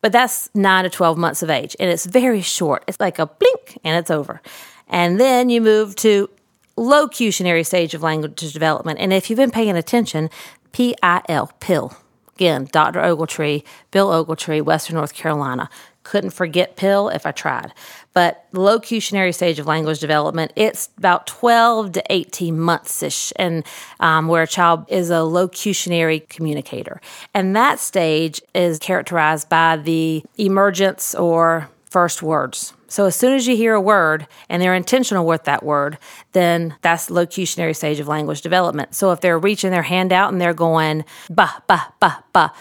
But 0.01 0.13
that's 0.13 0.49
9 0.55 0.85
to 0.85 0.91
12 0.91 1.19
months 1.19 1.43
of 1.43 1.51
age 1.51 1.77
and 1.79 1.91
it's 1.91 2.07
very 2.07 2.43
short. 2.43 2.85
It's 2.87 3.01
like 3.01 3.19
a 3.19 3.27
blink 3.27 3.79
and 3.85 3.97
it's 3.97 4.11
over. 4.11 4.41
And 4.89 5.19
then 5.19 5.49
you 5.49 5.61
move 5.61 5.97
to 5.97 6.29
locutionary 6.77 7.65
stage 7.65 7.95
of 7.95 8.03
language 8.03 8.53
development. 8.53 8.99
And 8.99 9.13
if 9.13 9.31
you've 9.31 9.37
been 9.37 9.51
paying 9.51 9.77
attention, 9.77 10.31
P 10.73 10.95
I 11.03 11.23
L, 11.29 11.53
pill 11.61 11.97
Again, 12.43 12.69
Dr. 12.73 12.99
Ogletree, 12.99 13.63
Bill 13.93 14.09
Ogletree, 14.09 14.63
Western 14.63 14.97
North 14.97 15.15
Carolina. 15.15 15.71
Couldn't 16.03 16.31
forget 16.31 16.75
pill 16.75 17.09
if 17.09 17.25
I 17.25 17.31
tried. 17.31 17.73
But 18.15 18.47
the 18.51 18.59
locutionary 18.59 19.33
stage 19.33 19.61
of 19.61 19.69
language 19.69 20.01
development, 20.01 20.53
it's 20.57 20.89
about 20.99 21.29
12 21.29 21.93
to 21.93 22.03
18 22.11 22.59
months 22.59 23.01
ish, 23.01 23.33
and 23.37 23.63
um, 24.01 24.27
where 24.27 24.43
a 24.43 24.49
child 24.49 24.87
is 24.89 25.09
a 25.09 25.23
locutionary 25.23 26.29
communicator. 26.29 27.01
And 27.33 27.55
that 27.55 27.79
stage 27.79 28.43
is 28.57 28.81
characterized 28.81 29.49
by 29.49 29.77
the 29.77 30.25
emergence 30.37 31.15
or 31.15 31.71
first 31.93 32.23
words. 32.23 32.73
So 32.89 33.05
as 33.05 33.15
soon 33.15 33.35
as 33.35 33.47
you 33.47 33.55
hear 33.55 33.75
a 33.75 33.81
word 33.81 34.27
and 34.49 34.63
they're 34.63 34.75
intentional 34.75 35.27
with 35.27 35.45
that 35.45 35.63
word, 35.63 35.99
then 36.33 36.75
that's 36.81 37.11
locutionary 37.11 37.77
stage 37.77 38.01
of 38.01 38.09
language 38.09 38.41
development. 38.41 38.95
So 38.95 39.13
if 39.13 39.21
they're 39.21 39.39
reaching 39.39 39.71
their 39.71 39.83
hand 39.83 40.11
out 40.11 40.33
and 40.33 40.41
they're 40.41 40.55
going 40.55 41.05
ba 41.29 41.63
ba 41.69 41.93
ba 42.01 42.25
ba 42.33 42.53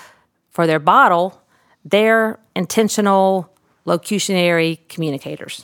for 0.50 0.68
their 0.68 0.80
bottle, 0.80 1.42
they're 1.86 2.40
intentional 2.56 3.50
locutionary 3.88 4.80
communicators. 4.90 5.64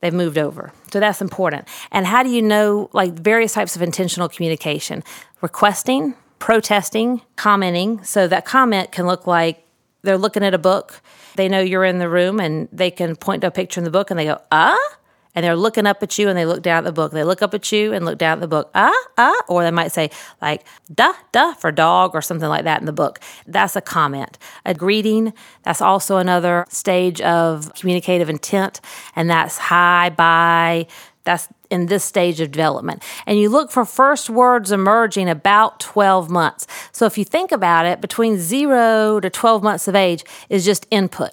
They've 0.00 0.14
moved 0.14 0.38
over. 0.38 0.72
So 0.92 1.00
that's 1.00 1.20
important. 1.20 1.66
And 1.90 2.06
how 2.06 2.22
do 2.22 2.30
you 2.30 2.42
know 2.42 2.88
like 2.92 3.14
various 3.14 3.52
types 3.52 3.74
of 3.74 3.82
intentional 3.82 4.28
communication? 4.28 5.02
Requesting, 5.40 6.14
protesting, 6.38 7.22
commenting. 7.34 8.04
So 8.04 8.28
that 8.28 8.44
comment 8.44 8.92
can 8.92 9.06
look 9.06 9.26
like 9.26 9.65
they're 10.06 10.16
looking 10.16 10.42
at 10.42 10.54
a 10.54 10.58
book 10.58 11.02
they 11.36 11.48
know 11.48 11.60
you're 11.60 11.84
in 11.84 11.98
the 11.98 12.08
room 12.08 12.40
and 12.40 12.68
they 12.72 12.90
can 12.90 13.14
point 13.14 13.42
to 13.42 13.48
a 13.48 13.50
picture 13.50 13.78
in 13.78 13.84
the 13.84 13.90
book 13.90 14.10
and 14.10 14.18
they 14.18 14.24
go, 14.24 14.40
ah? 14.50 14.78
And 15.34 15.44
they're 15.44 15.56
looking 15.56 15.86
up 15.86 16.02
at 16.02 16.18
you 16.18 16.30
and 16.30 16.38
they 16.38 16.46
look 16.46 16.62
down 16.62 16.78
at 16.78 16.84
the 16.84 16.92
book. 16.92 17.12
They 17.12 17.22
look 17.22 17.42
up 17.42 17.52
at 17.52 17.70
you 17.70 17.92
and 17.92 18.06
look 18.06 18.16
down 18.16 18.38
at 18.38 18.40
the 18.40 18.48
book, 18.48 18.70
ah, 18.74 19.06
ah. 19.18 19.36
Or 19.48 19.62
they 19.62 19.70
might 19.70 19.92
say, 19.92 20.10
like, 20.40 20.64
duh, 20.92 21.12
duh 21.30 21.52
for 21.54 21.70
dog 21.70 22.12
or 22.14 22.22
something 22.22 22.48
like 22.48 22.64
that 22.64 22.80
in 22.80 22.86
the 22.86 22.92
book. 22.92 23.20
That's 23.46 23.76
a 23.76 23.82
comment. 23.82 24.38
A 24.64 24.72
greeting, 24.72 25.34
that's 25.62 25.82
also 25.82 26.16
another 26.16 26.64
stage 26.70 27.20
of 27.20 27.72
communicative 27.74 28.30
intent. 28.30 28.80
And 29.14 29.28
that's 29.28 29.58
hi, 29.58 30.08
bye. 30.08 30.86
That's 31.24 31.48
in 31.70 31.86
this 31.86 32.04
stage 32.04 32.40
of 32.40 32.50
development. 32.50 33.02
And 33.26 33.38
you 33.38 33.48
look 33.48 33.70
for 33.70 33.84
first 33.84 34.30
words 34.30 34.72
emerging 34.72 35.28
about 35.28 35.80
12 35.80 36.30
months. 36.30 36.66
So 36.92 37.06
if 37.06 37.18
you 37.18 37.24
think 37.24 37.52
about 37.52 37.86
it, 37.86 38.00
between 38.00 38.38
zero 38.38 39.20
to 39.20 39.30
12 39.30 39.62
months 39.62 39.88
of 39.88 39.94
age 39.94 40.24
is 40.48 40.64
just 40.64 40.86
input. 40.90 41.32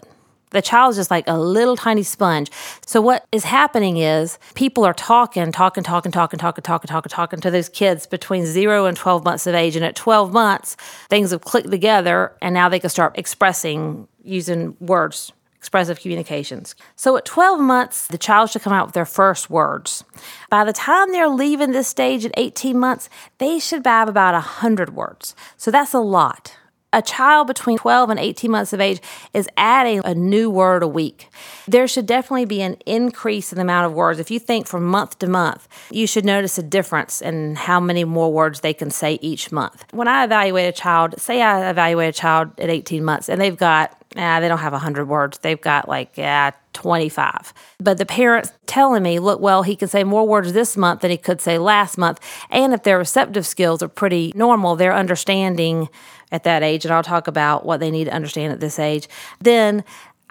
The 0.54 0.62
child's 0.62 0.98
just 0.98 1.12
like 1.12 1.26
a 1.28 1.38
little 1.38 1.76
tiny 1.76 2.04
sponge. 2.04 2.52
So 2.86 3.02
what 3.02 3.26
is 3.32 3.44
happening 3.44 3.98
is 3.98 4.38
people 4.54 4.86
are 4.86 4.94
talking, 4.94 5.52
talking, 5.52 5.84
talking, 5.84 6.12
talking, 6.12 6.38
talking, 6.38 6.62
talking, 6.62 6.88
talking, 6.88 7.10
talking 7.10 7.42
to 7.42 7.52
those 7.52 7.70
kids 7.70 8.06
between 8.06 8.46
zero 8.46 8.86
and 8.86 8.96
12 8.96 9.26
months 9.26 9.48
of 9.48 9.56
age. 9.56 9.76
And 9.76 9.84
at 9.84 9.96
12 9.96 10.32
months, 10.32 10.78
things 11.10 11.32
have 11.32 11.42
clicked 11.42 11.72
together 11.72 12.34
and 12.42 12.54
now 12.54 12.70
they 12.70 12.80
can 12.80 12.92
start 12.92 13.18
expressing 13.18 14.08
using 14.24 14.78
words 14.80 15.34
expressive 15.64 16.02
communications. 16.02 16.76
So 16.98 17.16
at 17.16 17.24
12 17.24 17.62
months, 17.62 18.08
the 18.08 18.18
child 18.18 18.50
should 18.50 18.64
come 18.64 18.74
out 18.74 18.88
with 18.88 18.96
their 18.96 19.06
first 19.06 19.50
words. 19.50 20.04
By 20.50 20.66
the 20.66 20.74
time 20.74 21.14
they're 21.14 21.30
leaving 21.30 21.72
this 21.72 21.88
stage 21.88 22.26
at 22.26 22.34
18 22.36 22.78
months, 22.78 23.10
they 23.38 23.60
should 23.60 23.86
have 23.86 24.10
about 24.10 24.34
100 24.34 24.94
words. 24.94 25.36
So 25.56 25.72
that's 25.72 25.94
a 25.94 26.00
lot. 26.00 26.58
A 26.92 27.02
child 27.02 27.48
between 27.48 27.78
12 27.80 28.12
and 28.12 28.20
18 28.20 28.52
months 28.52 28.74
of 28.74 28.80
age 28.80 29.02
is 29.34 29.50
adding 29.58 30.02
a 30.06 30.14
new 30.14 30.50
word 30.50 30.84
a 30.84 30.88
week. 30.88 31.30
There 31.68 31.88
should 31.88 32.06
definitely 32.06 32.46
be 32.46 32.62
an 32.62 32.76
increase 32.86 33.52
in 33.52 33.56
the 33.56 33.64
amount 33.64 33.88
of 33.88 33.94
words. 33.94 34.20
If 34.20 34.30
you 34.30 34.38
think 34.38 34.68
from 34.68 34.84
month 34.84 35.18
to 35.20 35.28
month, 35.28 35.68
you 35.90 36.06
should 36.06 36.24
notice 36.24 36.60
a 36.60 36.64
difference 36.64 37.20
in 37.20 37.56
how 37.56 37.80
many 37.80 38.04
more 38.04 38.32
words 38.32 38.60
they 38.60 38.76
can 38.76 38.92
say 38.92 39.18
each 39.22 39.52
month. 39.52 39.86
When 39.92 40.08
I 40.08 40.24
evaluate 40.24 40.70
a 40.70 40.72
child, 40.72 41.20
say 41.20 41.42
I 41.42 41.68
evaluate 41.72 42.10
a 42.10 42.18
child 42.20 42.52
at 42.60 42.70
18 42.70 43.04
months 43.04 43.28
and 43.28 43.42
they've 43.42 43.58
got 43.58 43.98
nah, 44.16 44.40
they 44.40 44.48
don't 44.48 44.60
have 44.60 44.74
100 44.74 45.08
words. 45.08 45.40
They've 45.40 45.60
got 45.60 45.88
like, 45.88 46.18
yeah, 46.18 46.52
25. 46.74 47.54
But 47.80 47.98
the 47.98 48.06
parents 48.06 48.52
telling 48.66 49.04
me, 49.04 49.20
look, 49.20 49.40
well, 49.40 49.64
he 49.64 49.76
can 49.76 49.88
say 49.88 50.04
more 50.04 50.28
words 50.28 50.54
this 50.54 50.76
month 50.76 51.02
than 51.02 51.12
he 51.12 51.18
could 51.18 51.42
say 51.42 51.58
last 51.58 51.98
month. 51.98 52.20
And 52.50 52.74
if 52.74 52.84
their 52.84 52.98
receptive 52.98 53.46
skills 53.46 53.82
are 53.82 53.88
pretty 53.88 54.34
normal, 54.36 54.76
they're 54.76 54.94
understanding 54.94 55.90
at 56.32 56.44
that 56.44 56.64
age, 56.64 56.84
and 56.84 56.94
I'll 56.94 57.04
talk 57.04 57.28
about 57.28 57.64
what 57.64 57.80
they 57.80 57.92
need 57.92 58.06
to 58.06 58.14
understand 58.14 58.52
at 58.52 58.60
this 58.60 58.80
age, 58.80 59.08
then 59.40 59.84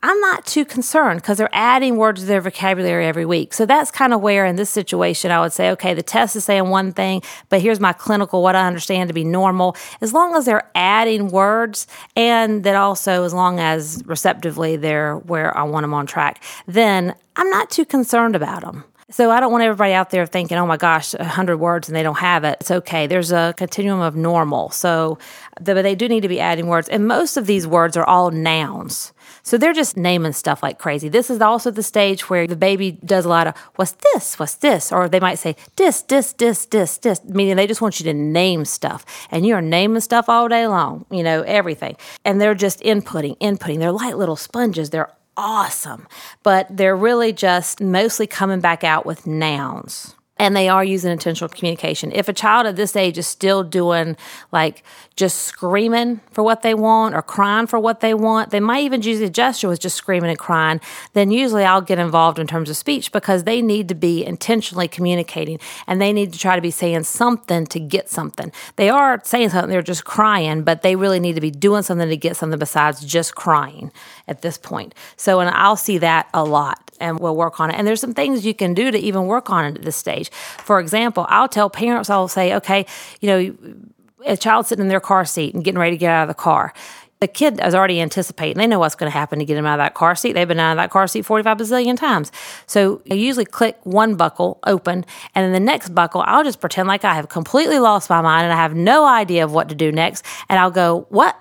I'm 0.04 0.18
not 0.20 0.44
too 0.46 0.64
concerned 0.64 1.22
because 1.22 1.38
they're 1.38 1.48
adding 1.52 1.96
words 1.96 2.22
to 2.22 2.26
their 2.26 2.40
vocabulary 2.40 3.06
every 3.06 3.24
week. 3.24 3.54
So 3.54 3.66
that's 3.66 3.92
kind 3.92 4.12
of 4.12 4.20
where 4.20 4.44
in 4.44 4.56
this 4.56 4.68
situation 4.68 5.30
I 5.30 5.40
would 5.40 5.52
say, 5.52 5.70
okay, 5.70 5.94
the 5.94 6.02
test 6.02 6.34
is 6.34 6.44
saying 6.44 6.68
one 6.68 6.92
thing, 6.92 7.22
but 7.48 7.60
here's 7.60 7.78
my 7.78 7.92
clinical, 7.92 8.42
what 8.42 8.56
I 8.56 8.66
understand 8.66 9.08
to 9.08 9.14
be 9.14 9.22
normal. 9.22 9.76
As 10.00 10.12
long 10.12 10.34
as 10.34 10.44
they're 10.44 10.68
adding 10.74 11.28
words 11.28 11.86
and 12.16 12.64
that 12.64 12.74
also 12.74 13.22
as 13.22 13.32
long 13.32 13.60
as 13.60 14.02
receptively 14.04 14.76
they're 14.76 15.18
where 15.18 15.56
I 15.56 15.62
want 15.62 15.84
them 15.84 15.94
on 15.94 16.06
track, 16.06 16.42
then 16.66 17.14
I'm 17.36 17.50
not 17.50 17.70
too 17.70 17.84
concerned 17.84 18.34
about 18.34 18.62
them. 18.62 18.84
So 19.12 19.30
I 19.30 19.40
don't 19.40 19.52
want 19.52 19.62
everybody 19.62 19.92
out 19.92 20.10
there 20.10 20.26
thinking, 20.26 20.56
oh 20.56 20.66
my 20.66 20.78
gosh, 20.78 21.14
100 21.14 21.58
words 21.58 21.88
and 21.88 21.94
they 21.94 22.02
don't 22.02 22.18
have 22.18 22.44
it. 22.44 22.56
It's 22.60 22.70
okay. 22.70 23.06
There's 23.06 23.30
a 23.30 23.54
continuum 23.56 24.00
of 24.00 24.16
normal. 24.16 24.70
So 24.70 25.18
but 25.60 25.82
they 25.82 25.94
do 25.94 26.08
need 26.08 26.22
to 26.22 26.28
be 26.28 26.40
adding 26.40 26.66
words. 26.66 26.88
And 26.88 27.06
most 27.06 27.36
of 27.36 27.46
these 27.46 27.66
words 27.66 27.96
are 27.96 28.04
all 28.04 28.30
nouns. 28.30 29.11
So 29.42 29.58
they're 29.58 29.72
just 29.72 29.96
naming 29.96 30.32
stuff 30.32 30.62
like 30.62 30.78
crazy. 30.78 31.08
This 31.08 31.30
is 31.30 31.40
also 31.40 31.70
the 31.70 31.82
stage 31.82 32.30
where 32.30 32.46
the 32.46 32.56
baby 32.56 32.92
does 32.92 33.24
a 33.24 33.28
lot 33.28 33.46
of, 33.46 33.56
what's 33.76 33.92
this? 34.12 34.38
What's 34.38 34.54
this? 34.56 34.92
Or 34.92 35.08
they 35.08 35.20
might 35.20 35.38
say, 35.38 35.56
this, 35.76 36.02
this, 36.02 36.32
this, 36.34 36.66
this, 36.66 36.98
this, 36.98 37.24
meaning 37.24 37.56
they 37.56 37.66
just 37.66 37.82
want 37.82 37.98
you 37.98 38.04
to 38.04 38.14
name 38.14 38.64
stuff. 38.64 39.04
And 39.30 39.46
you're 39.46 39.60
naming 39.60 40.00
stuff 40.00 40.28
all 40.28 40.48
day 40.48 40.66
long, 40.66 41.04
you 41.10 41.22
know, 41.22 41.42
everything. 41.42 41.96
And 42.24 42.40
they're 42.40 42.54
just 42.54 42.80
inputting, 42.80 43.36
inputting. 43.38 43.78
They're 43.78 43.92
like 43.92 44.14
little 44.14 44.36
sponges. 44.36 44.90
They're 44.90 45.12
awesome, 45.36 46.06
but 46.42 46.66
they're 46.70 46.96
really 46.96 47.32
just 47.32 47.80
mostly 47.80 48.26
coming 48.26 48.60
back 48.60 48.84
out 48.84 49.06
with 49.06 49.26
nouns 49.26 50.14
and 50.42 50.56
they 50.56 50.68
are 50.68 50.82
using 50.82 51.12
intentional 51.12 51.48
communication. 51.48 52.10
If 52.10 52.28
a 52.28 52.32
child 52.32 52.66
at 52.66 52.74
this 52.74 52.96
age 52.96 53.16
is 53.16 53.28
still 53.28 53.62
doing 53.62 54.16
like 54.50 54.82
just 55.14 55.42
screaming 55.42 56.20
for 56.32 56.42
what 56.42 56.62
they 56.62 56.74
want 56.74 57.14
or 57.14 57.22
crying 57.22 57.68
for 57.68 57.78
what 57.78 58.00
they 58.00 58.12
want, 58.12 58.50
they 58.50 58.58
might 58.58 58.82
even 58.82 59.02
use 59.02 59.20
a 59.20 59.30
gesture 59.30 59.68
with 59.68 59.78
just 59.78 59.94
screaming 59.94 60.30
and 60.30 60.38
crying, 60.38 60.80
then 61.12 61.30
usually 61.30 61.62
I'll 61.62 61.80
get 61.80 62.00
involved 62.00 62.40
in 62.40 62.48
terms 62.48 62.68
of 62.68 62.76
speech 62.76 63.12
because 63.12 63.44
they 63.44 63.62
need 63.62 63.88
to 63.90 63.94
be 63.94 64.26
intentionally 64.26 64.88
communicating 64.88 65.60
and 65.86 66.02
they 66.02 66.12
need 66.12 66.32
to 66.32 66.38
try 66.40 66.56
to 66.56 66.62
be 66.62 66.72
saying 66.72 67.04
something 67.04 67.64
to 67.66 67.78
get 67.78 68.10
something. 68.10 68.50
They 68.74 68.90
are 68.90 69.20
saying 69.22 69.50
something, 69.50 69.70
they're 69.70 69.80
just 69.80 70.04
crying, 70.04 70.64
but 70.64 70.82
they 70.82 70.96
really 70.96 71.20
need 71.20 71.36
to 71.36 71.40
be 71.40 71.52
doing 71.52 71.84
something 71.84 72.08
to 72.08 72.16
get 72.16 72.36
something 72.36 72.58
besides 72.58 73.04
just 73.04 73.36
crying 73.36 73.92
at 74.26 74.42
this 74.42 74.58
point. 74.58 74.92
So, 75.16 75.38
and 75.38 75.50
I'll 75.50 75.76
see 75.76 75.98
that 75.98 76.28
a 76.34 76.42
lot 76.42 76.92
and 77.02 77.18
we'll 77.18 77.36
work 77.36 77.60
on 77.60 77.70
it. 77.70 77.76
And 77.76 77.86
there's 77.86 78.00
some 78.00 78.14
things 78.14 78.46
you 78.46 78.54
can 78.54 78.74
do 78.74 78.90
to 78.90 78.98
even 78.98 79.26
work 79.26 79.50
on 79.50 79.64
it 79.64 79.76
at 79.76 79.82
this 79.82 79.96
stage. 79.96 80.30
For 80.32 80.80
example, 80.80 81.26
I'll 81.28 81.48
tell 81.48 81.70
parents, 81.70 82.10
I'll 82.10 82.28
say, 82.28 82.54
okay, 82.56 82.86
you 83.20 83.28
know, 83.28 83.76
a 84.24 84.36
child 84.36 84.66
sitting 84.66 84.82
in 84.82 84.88
their 84.88 85.00
car 85.00 85.24
seat 85.24 85.54
and 85.54 85.64
getting 85.64 85.78
ready 85.78 85.96
to 85.96 85.98
get 85.98 86.10
out 86.10 86.22
of 86.22 86.28
the 86.28 86.34
car. 86.34 86.72
The 87.20 87.28
kid 87.28 87.60
is 87.64 87.72
already 87.74 88.00
anticipating. 88.00 88.58
They 88.58 88.66
know 88.66 88.80
what's 88.80 88.96
going 88.96 89.10
to 89.10 89.16
happen 89.16 89.38
to 89.38 89.44
get 89.44 89.56
him 89.56 89.64
out 89.64 89.78
of 89.78 89.84
that 89.84 89.94
car 89.94 90.16
seat. 90.16 90.32
They've 90.32 90.48
been 90.48 90.58
out 90.58 90.72
of 90.72 90.76
that 90.78 90.90
car 90.90 91.06
seat 91.06 91.24
45 91.24 91.56
bazillion 91.56 91.96
times. 91.96 92.32
So 92.66 93.00
I 93.08 93.14
usually 93.14 93.44
click 93.44 93.78
one 93.84 94.16
buckle 94.16 94.58
open, 94.64 95.04
and 95.34 95.44
then 95.44 95.52
the 95.52 95.60
next 95.60 95.94
buckle, 95.94 96.24
I'll 96.26 96.42
just 96.42 96.60
pretend 96.60 96.88
like 96.88 97.04
I 97.04 97.14
have 97.14 97.28
completely 97.28 97.78
lost 97.78 98.10
my 98.10 98.20
mind 98.20 98.44
and 98.44 98.52
I 98.52 98.56
have 98.56 98.74
no 98.74 99.06
idea 99.06 99.44
of 99.44 99.52
what 99.52 99.68
to 99.68 99.76
do 99.76 99.92
next. 99.92 100.24
And 100.48 100.58
I'll 100.58 100.72
go, 100.72 101.06
What? 101.10 101.36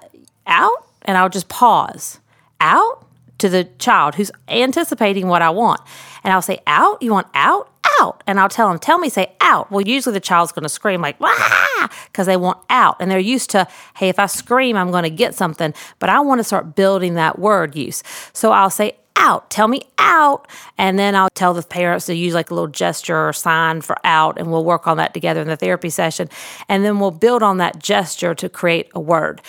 Out? 0.46 0.88
And 1.02 1.18
I'll 1.18 1.30
just 1.30 1.50
pause. 1.50 2.20
Out? 2.60 3.08
to 3.42 3.50
the 3.50 3.64
child 3.80 4.16
who's 4.16 4.32
anticipating 4.48 5.28
what 5.28 5.42
I 5.42 5.50
want. 5.50 5.82
And 6.24 6.32
I'll 6.32 6.44
say, 6.44 6.60
out? 6.68 7.02
You 7.02 7.12
want 7.12 7.28
out? 7.34 7.71
Out. 8.02 8.24
And 8.26 8.40
I'll 8.40 8.50
tell 8.50 8.70
them, 8.70 8.80
tell 8.80 8.98
me, 8.98 9.10
say 9.10 9.34
out. 9.42 9.72
Well, 9.72 9.82
usually 9.82 10.14
the 10.14 10.20
child's 10.20 10.52
going 10.52 10.64
to 10.64 10.70
scream 10.70 11.02
like, 11.02 11.18
ah! 11.22 11.90
because 12.06 12.26
they 12.28 12.38
want 12.38 12.58
out. 12.70 12.98
And 13.00 13.12
they're 13.12 13.20
used 13.20 13.50
to, 13.52 13.68
hey, 13.96 14.10
if 14.10 14.20
I 14.20 14.26
scream, 14.26 14.76
I'm 14.76 14.92
going 14.92 15.04
to 15.04 15.10
get 15.10 15.36
something. 15.36 15.74
But 16.00 16.10
I 16.10 16.20
want 16.20 16.40
to 16.40 16.44
start 16.44 16.76
building 16.76 17.16
that 17.16 17.40
word 17.40 17.76
use. 17.76 18.04
So 18.34 18.52
I'll 18.52 18.70
say 18.70 18.96
out. 19.22 19.50
Tell 19.50 19.68
me 19.68 19.82
out. 20.00 20.48
And 20.78 20.98
then 20.98 21.16
I'll 21.16 21.30
tell 21.36 21.54
the 21.54 21.62
parents 21.62 22.08
to 22.08 22.16
use 22.16 22.34
like 22.34 22.50
a 22.50 22.56
little 22.56 22.68
gesture 22.68 23.30
or 23.30 23.34
sign 23.34 23.82
for 23.82 23.96
out, 24.04 24.40
and 24.40 24.52
we'll 24.52 24.66
work 24.66 24.88
on 24.88 24.98
that 24.98 25.14
together 25.14 25.42
in 25.42 25.48
the 25.48 25.56
therapy 25.56 25.90
session. 25.90 26.28
And 26.68 26.84
then 26.84 27.00
we'll 27.00 27.12
build 27.12 27.44
on 27.44 27.58
that 27.58 27.80
gesture 27.80 28.34
to 28.36 28.50
create 28.50 28.90
a 28.94 29.00
word. 29.00 29.42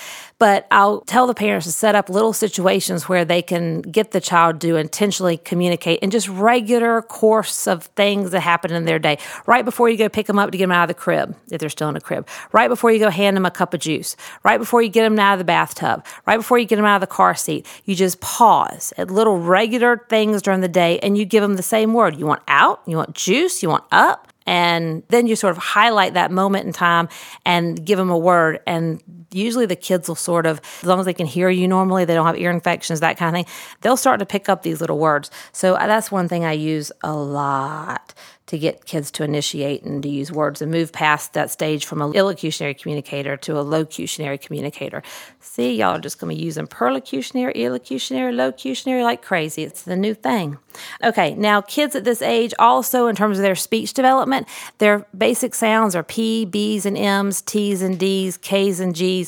But 0.43 0.67
I'll 0.73 1.03
tell 1.03 1.29
the 1.29 1.35
parents 1.35 1.69
to 1.69 1.73
set 1.73 1.95
up 1.95 2.09
little 2.09 2.33
situations 2.33 3.09
where 3.09 3.25
they 3.25 3.43
can 3.43 3.81
get 3.81 4.11
the 4.11 4.21
child 4.21 4.61
to 4.63 4.75
intentionally 4.75 5.37
communicate 5.37 6.01
in 6.01 6.11
just 6.11 6.29
regular 6.29 7.01
course 7.01 7.69
of 7.69 7.85
things 7.95 8.33
that 8.33 8.41
happen 8.41 8.73
in 8.73 8.85
their 8.85 8.99
day. 8.99 9.19
Right 9.47 9.65
before 9.65 9.89
you 9.89 9.97
go 9.97 10.09
pick 10.09 10.27
them 10.27 10.41
up 10.41 10.51
to 10.51 10.59
get 10.59 10.65
them 10.65 10.73
out 10.73 10.83
of 10.83 10.89
the 10.89 11.01
crib, 11.01 11.37
if 11.53 11.61
they're 11.61 11.69
still 11.69 11.89
in 11.89 11.95
a 11.95 12.01
crib. 12.01 12.27
Right 12.51 12.67
before 12.67 12.91
you 12.91 12.99
go 12.99 13.09
hand 13.09 13.37
them 13.37 13.47
a 13.47 13.53
cup 13.53 13.73
of 13.73 13.79
juice. 13.79 14.17
Right 14.43 14.59
before 14.59 14.83
you 14.83 14.89
get 14.89 15.05
them 15.05 15.17
out 15.17 15.35
of 15.35 15.39
the 15.39 15.45
bathtub. 15.45 16.05
Right 16.27 16.39
before 16.39 16.59
you 16.59 16.65
get 16.65 16.75
them 16.75 16.87
out 16.87 16.97
of 16.97 17.03
the 17.03 17.15
car 17.15 17.37
seat. 17.37 17.65
You 17.85 17.95
just 17.95 18.21
pause 18.21 18.93
at 18.99 19.13
little 19.13 19.39
regular 19.39 20.05
things 20.09 20.43
during 20.43 20.61
the 20.61 20.67
day 20.67 20.99
and 21.05 21.17
you 21.17 21.25
give 21.25 21.43
them 21.43 21.55
the 21.55 21.63
same 21.63 21.95
word. 21.95 22.19
You 22.19 22.27
want 22.27 22.43
out, 22.49 22.83
you 22.85 22.97
want 22.97 23.15
juice, 23.15 23.63
you 23.63 23.69
want 23.69 23.85
up. 23.93 24.27
And 24.45 25.05
then 25.07 25.29
you 25.29 25.37
sort 25.37 25.53
of 25.53 25.59
highlight 25.59 26.15
that 26.15 26.33
moment 26.33 26.67
in 26.67 26.73
time 26.73 27.09
and 27.47 27.87
give 27.87 27.97
them 27.97 28.11
a 28.11 28.19
word. 28.19 28.59
And 28.67 29.01
usually 29.33 29.67
the 29.67 29.77
kids 29.77 30.09
will 30.09 30.15
sort 30.15 30.47
of, 30.47 30.61
as 30.81 30.87
long 30.87 31.01
as 31.01 31.07
they 31.07 31.15
can 31.15 31.27
hear 31.27 31.49
you 31.49 31.67
normally, 31.69 32.05
they 32.05 32.15
don't 32.15 32.27
have 32.27 32.39
ear 32.39 32.51
infections, 32.51 33.01
that 33.01 33.17
kind 33.17 33.35
of 33.35 33.45
thing, 33.45 33.55
they'll 33.81 33.97
start 33.97 34.19
to 34.21 34.27
pick 34.27 34.49
up 34.49 34.62
these 34.62 34.81
little 34.81 34.99
words. 34.99 35.31
So 35.53 35.75
uh, 35.75 35.87
that's 35.87 36.11
one 36.11 36.29
thing 36.29 36.45
I 36.45 36.53
use 36.53 36.93
a 37.03 37.15
lot 37.15 38.15
to 38.47 38.59
get 38.59 38.85
kids 38.85 39.11
to 39.11 39.25
initiate 39.25 39.83
and 39.83 40.03
to 40.03 40.09
use 40.11 40.31
words 40.31 40.61
and 40.61 40.71
move 40.71 40.93
past 40.93 41.33
that 41.33 41.51
stage 41.51 41.87
from 41.87 42.03
a 42.03 42.09
illocutionary 42.12 42.79
communicator 42.79 43.37
to 43.37 43.59
a 43.59 43.65
locutionary 43.65 44.39
communicator. 44.39 45.03
See, 45.41 45.77
y'all 45.77 45.97
are 45.97 46.01
just 46.01 46.19
going 46.19 46.35
to 46.35 46.39
be 46.39 46.45
using 46.45 46.67
perlocutionary, 46.67 47.55
illocutionary, 47.55 48.35
locutionary 48.35 49.05
like 49.05 49.23
crazy. 49.23 49.62
It's 49.62 49.83
the 49.83 49.97
new 49.97 50.12
thing. 50.12 50.59
Okay, 51.03 51.35
now 51.35 51.61
kids 51.61 51.95
at 51.95 52.05
this 52.05 52.21
age 52.21 52.53
also, 52.59 53.07
in 53.07 53.17
terms 53.17 53.39
of 53.39 53.43
their 53.43 53.55
speech 53.55 53.95
development, 53.95 54.49
their 54.79 55.07
basic 55.17 55.55
sounds 55.55 55.95
are 55.95 56.03
P, 56.03 56.45
B's 56.45 56.85
and 56.85 56.99
M's, 56.99 57.43
T's 57.43 57.81
and 57.81 57.99
D's, 57.99 58.37
K's 58.37 58.81
and 58.81 58.95
G's, 58.95 59.22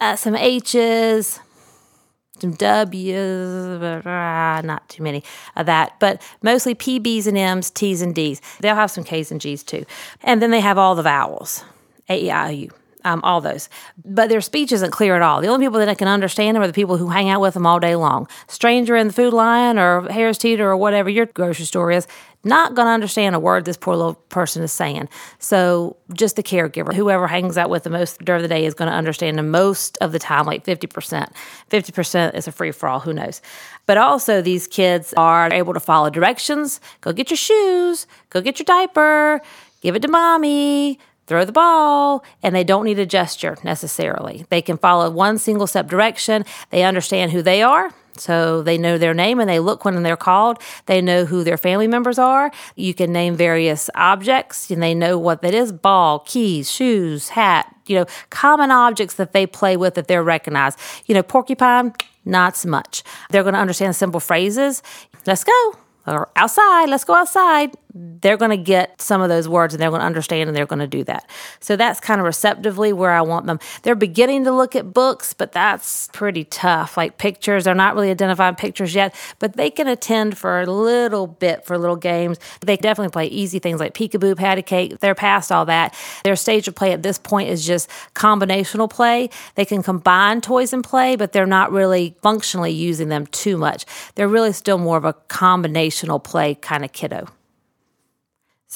uh, 0.00 0.16
some 0.16 0.34
H's, 0.34 1.40
some 2.40 2.52
W's, 2.52 4.04
not 4.64 4.88
too 4.88 5.02
many 5.02 5.22
of 5.54 5.66
that, 5.66 5.98
but 6.00 6.20
mostly 6.42 6.74
P, 6.74 6.98
B's, 6.98 7.26
and 7.26 7.38
M's, 7.38 7.70
T's, 7.70 8.02
and 8.02 8.14
D's. 8.14 8.40
They'll 8.60 8.74
have 8.74 8.90
some 8.90 9.04
K's 9.04 9.30
and 9.30 9.40
G's 9.40 9.62
too. 9.62 9.84
And 10.22 10.42
then 10.42 10.50
they 10.50 10.60
have 10.60 10.78
all 10.78 10.94
the 10.94 11.02
vowels 11.02 11.64
A, 12.08 12.24
E, 12.24 12.30
I, 12.30 12.48
O, 12.48 12.50
U. 12.50 12.70
Um, 13.06 13.20
all 13.22 13.40
those. 13.40 13.68
But 14.04 14.28
their 14.28 14.40
speech 14.40 14.72
isn't 14.72 14.90
clear 14.90 15.14
at 15.14 15.22
all. 15.22 15.40
The 15.40 15.46
only 15.46 15.64
people 15.64 15.78
that 15.78 15.96
can 15.96 16.08
understand 16.08 16.56
them 16.56 16.62
are 16.64 16.66
the 16.66 16.72
people 16.72 16.96
who 16.96 17.08
hang 17.08 17.28
out 17.28 17.40
with 17.40 17.54
them 17.54 17.64
all 17.64 17.78
day 17.78 17.94
long. 17.94 18.26
Stranger 18.48 18.96
in 18.96 19.06
the 19.06 19.12
Food 19.12 19.32
Lion 19.32 19.78
or 19.78 20.10
Harris 20.10 20.38
Teeter 20.38 20.68
or 20.68 20.76
whatever 20.76 21.08
your 21.08 21.26
grocery 21.26 21.66
store 21.66 21.92
is, 21.92 22.08
not 22.46 22.74
going 22.74 22.86
to 22.86 22.90
understand 22.92 23.34
a 23.34 23.40
word 23.40 23.64
this 23.64 23.76
poor 23.76 23.94
little 23.94 24.14
person 24.14 24.62
is 24.62 24.72
saying. 24.72 25.08
So, 25.38 25.96
just 26.14 26.36
the 26.36 26.42
caregiver, 26.42 26.94
whoever 26.94 27.26
hangs 27.26 27.58
out 27.58 27.70
with 27.70 27.82
the 27.82 27.90
most 27.90 28.24
during 28.24 28.42
the 28.42 28.48
day, 28.48 28.64
is 28.64 28.74
going 28.74 28.90
to 28.90 28.96
understand 28.96 29.38
them 29.38 29.50
most 29.50 29.98
of 30.00 30.12
the 30.12 30.18
time, 30.18 30.46
like 30.46 30.64
50%. 30.64 31.32
50% 31.70 32.34
is 32.34 32.48
a 32.48 32.52
free 32.52 32.70
for 32.70 32.88
all, 32.88 33.00
who 33.00 33.12
knows? 33.12 33.42
But 33.86 33.98
also, 33.98 34.40
these 34.40 34.66
kids 34.66 35.12
are 35.16 35.52
able 35.52 35.74
to 35.74 35.80
follow 35.80 36.08
directions 36.10 36.80
go 37.00 37.12
get 37.12 37.30
your 37.30 37.36
shoes, 37.36 38.06
go 38.30 38.40
get 38.40 38.58
your 38.58 38.64
diaper, 38.64 39.40
give 39.80 39.96
it 39.96 40.02
to 40.02 40.08
mommy, 40.08 40.98
throw 41.26 41.44
the 41.44 41.52
ball, 41.52 42.24
and 42.42 42.54
they 42.54 42.64
don't 42.64 42.84
need 42.84 42.98
a 42.98 43.06
gesture 43.06 43.56
necessarily. 43.64 44.46
They 44.48 44.62
can 44.62 44.78
follow 44.78 45.10
one 45.10 45.38
single 45.38 45.66
step 45.66 45.88
direction. 45.88 46.44
They 46.70 46.84
understand 46.84 47.32
who 47.32 47.42
they 47.42 47.62
are. 47.62 47.92
So 48.18 48.62
they 48.62 48.78
know 48.78 48.98
their 48.98 49.14
name 49.14 49.40
and 49.40 49.48
they 49.48 49.58
look 49.58 49.84
when 49.84 50.02
they're 50.02 50.16
called. 50.16 50.58
They 50.86 51.02
know 51.02 51.24
who 51.24 51.44
their 51.44 51.58
family 51.58 51.86
members 51.86 52.18
are. 52.18 52.50
You 52.74 52.94
can 52.94 53.12
name 53.12 53.36
various 53.36 53.90
objects 53.94 54.70
and 54.70 54.82
they 54.82 54.94
know 54.94 55.18
what 55.18 55.42
that 55.42 55.54
is 55.54 55.70
ball, 55.70 56.20
keys, 56.20 56.70
shoes, 56.70 57.30
hat, 57.30 57.74
you 57.86 57.96
know, 57.96 58.06
common 58.30 58.70
objects 58.70 59.14
that 59.14 59.32
they 59.32 59.46
play 59.46 59.76
with 59.76 59.94
that 59.94 60.08
they're 60.08 60.24
recognized. 60.24 60.78
You 61.06 61.14
know, 61.14 61.22
porcupine, 61.22 61.92
not 62.24 62.56
so 62.56 62.68
much. 62.68 63.02
They're 63.30 63.42
going 63.42 63.54
to 63.54 63.60
understand 63.60 63.94
simple 63.96 64.20
phrases. 64.20 64.82
Let's 65.26 65.44
go. 65.44 65.74
Or 66.06 66.30
outside, 66.36 66.88
let's 66.88 67.04
go 67.04 67.14
outside 67.14 67.74
they're 67.96 68.36
going 68.36 68.50
to 68.50 68.56
get 68.56 69.00
some 69.00 69.22
of 69.22 69.28
those 69.28 69.48
words 69.48 69.72
and 69.72 69.80
they're 69.80 69.90
going 69.90 70.00
to 70.00 70.06
understand 70.06 70.48
and 70.48 70.56
they're 70.56 70.66
going 70.66 70.80
to 70.80 70.86
do 70.86 71.04
that. 71.04 71.28
So 71.60 71.76
that's 71.76 72.00
kind 72.00 72.20
of 72.20 72.26
receptively 72.26 72.92
where 72.92 73.12
I 73.12 73.22
want 73.22 73.46
them. 73.46 73.58
They're 73.82 73.94
beginning 73.94 74.44
to 74.44 74.52
look 74.52 74.76
at 74.76 74.92
books, 74.92 75.32
but 75.32 75.52
that's 75.52 76.08
pretty 76.12 76.44
tough. 76.44 76.96
Like 76.96 77.18
pictures, 77.18 77.64
they're 77.64 77.74
not 77.74 77.94
really 77.94 78.10
identifying 78.10 78.54
pictures 78.54 78.94
yet, 78.94 79.14
but 79.38 79.56
they 79.56 79.70
can 79.70 79.88
attend 79.88 80.36
for 80.36 80.60
a 80.60 80.66
little 80.66 81.26
bit 81.26 81.64
for 81.64 81.78
little 81.78 81.96
games. 81.96 82.38
They 82.60 82.76
definitely 82.76 83.12
play 83.12 83.26
easy 83.26 83.58
things 83.58 83.80
like 83.80 83.94
peekaboo, 83.94 84.36
patty 84.36 84.62
cake. 84.62 84.98
They're 85.00 85.14
past 85.14 85.50
all 85.50 85.64
that. 85.66 85.94
Their 86.24 86.36
stage 86.36 86.68
of 86.68 86.74
play 86.74 86.92
at 86.92 87.02
this 87.02 87.18
point 87.18 87.48
is 87.48 87.66
just 87.66 87.88
combinational 88.14 88.90
play. 88.90 89.30
They 89.54 89.64
can 89.64 89.82
combine 89.82 90.40
toys 90.40 90.72
and 90.72 90.84
play, 90.84 91.16
but 91.16 91.32
they're 91.32 91.46
not 91.46 91.72
really 91.72 92.16
functionally 92.22 92.72
using 92.72 93.08
them 93.08 93.26
too 93.28 93.56
much. 93.56 93.86
They're 94.14 94.28
really 94.28 94.52
still 94.52 94.78
more 94.78 94.96
of 94.96 95.04
a 95.04 95.14
combinational 95.14 96.22
play 96.22 96.54
kind 96.54 96.84
of 96.84 96.92
kiddo. 96.92 97.26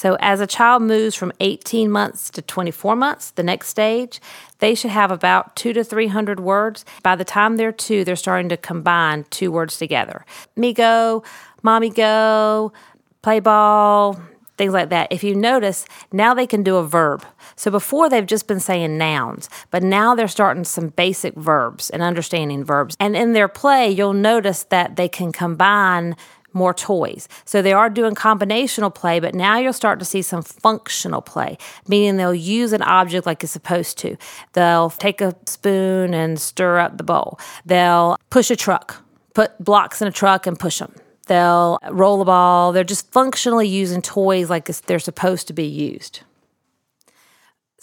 So, 0.01 0.17
as 0.19 0.41
a 0.41 0.47
child 0.47 0.81
moves 0.81 1.13
from 1.13 1.31
18 1.41 1.91
months 1.91 2.31
to 2.31 2.41
24 2.41 2.95
months, 2.95 3.29
the 3.29 3.43
next 3.43 3.67
stage, 3.67 4.19
they 4.57 4.73
should 4.73 4.89
have 4.89 5.11
about 5.11 5.55
two 5.55 5.73
to 5.73 5.83
300 5.83 6.39
words. 6.39 6.85
By 7.03 7.15
the 7.15 7.23
time 7.23 7.55
they're 7.55 7.71
two, 7.71 8.03
they're 8.03 8.15
starting 8.15 8.49
to 8.49 8.57
combine 8.57 9.25
two 9.29 9.51
words 9.51 9.77
together. 9.77 10.25
Me 10.55 10.73
go, 10.73 11.23
mommy 11.61 11.91
go, 11.91 12.73
play 13.21 13.39
ball, 13.39 14.19
things 14.57 14.73
like 14.73 14.89
that. 14.89 15.07
If 15.11 15.23
you 15.23 15.35
notice, 15.35 15.85
now 16.11 16.33
they 16.33 16.47
can 16.47 16.63
do 16.63 16.77
a 16.77 16.83
verb. 16.83 17.23
So 17.55 17.69
before 17.69 18.09
they've 18.09 18.25
just 18.25 18.47
been 18.47 18.59
saying 18.59 18.97
nouns, 18.97 19.49
but 19.69 19.83
now 19.83 20.15
they're 20.15 20.27
starting 20.27 20.63
some 20.63 20.87
basic 20.87 21.35
verbs 21.35 21.91
and 21.91 22.01
understanding 22.01 22.63
verbs. 22.63 22.97
And 22.99 23.15
in 23.15 23.33
their 23.33 23.47
play, 23.47 23.91
you'll 23.91 24.13
notice 24.13 24.63
that 24.63 24.95
they 24.95 25.07
can 25.07 25.31
combine 25.31 26.15
more 26.53 26.73
toys. 26.73 27.27
So 27.45 27.61
they 27.61 27.73
are 27.73 27.89
doing 27.89 28.15
combinational 28.15 28.93
play, 28.93 29.19
but 29.19 29.35
now 29.35 29.57
you'll 29.57 29.73
start 29.73 29.99
to 29.99 30.05
see 30.05 30.21
some 30.21 30.41
functional 30.41 31.21
play, 31.21 31.57
meaning 31.87 32.17
they'll 32.17 32.33
use 32.33 32.73
an 32.73 32.81
object 32.81 33.25
like 33.25 33.43
it's 33.43 33.53
supposed 33.53 33.97
to. 33.99 34.17
They'll 34.53 34.89
take 34.89 35.21
a 35.21 35.35
spoon 35.45 36.13
and 36.13 36.39
stir 36.39 36.79
up 36.79 36.97
the 36.97 37.03
bowl. 37.03 37.39
They'll 37.65 38.17
push 38.29 38.51
a 38.51 38.55
truck, 38.55 39.03
put 39.33 39.63
blocks 39.63 40.01
in 40.01 40.07
a 40.07 40.11
truck 40.11 40.47
and 40.47 40.59
push 40.59 40.79
them. 40.79 40.93
They'll 41.27 41.79
roll 41.89 42.21
a 42.21 42.25
ball. 42.25 42.71
They're 42.71 42.83
just 42.83 43.11
functionally 43.11 43.67
using 43.67 44.01
toys 44.01 44.49
like 44.49 44.65
they're 44.65 44.99
supposed 44.99 45.47
to 45.47 45.53
be 45.53 45.65
used. 45.65 46.21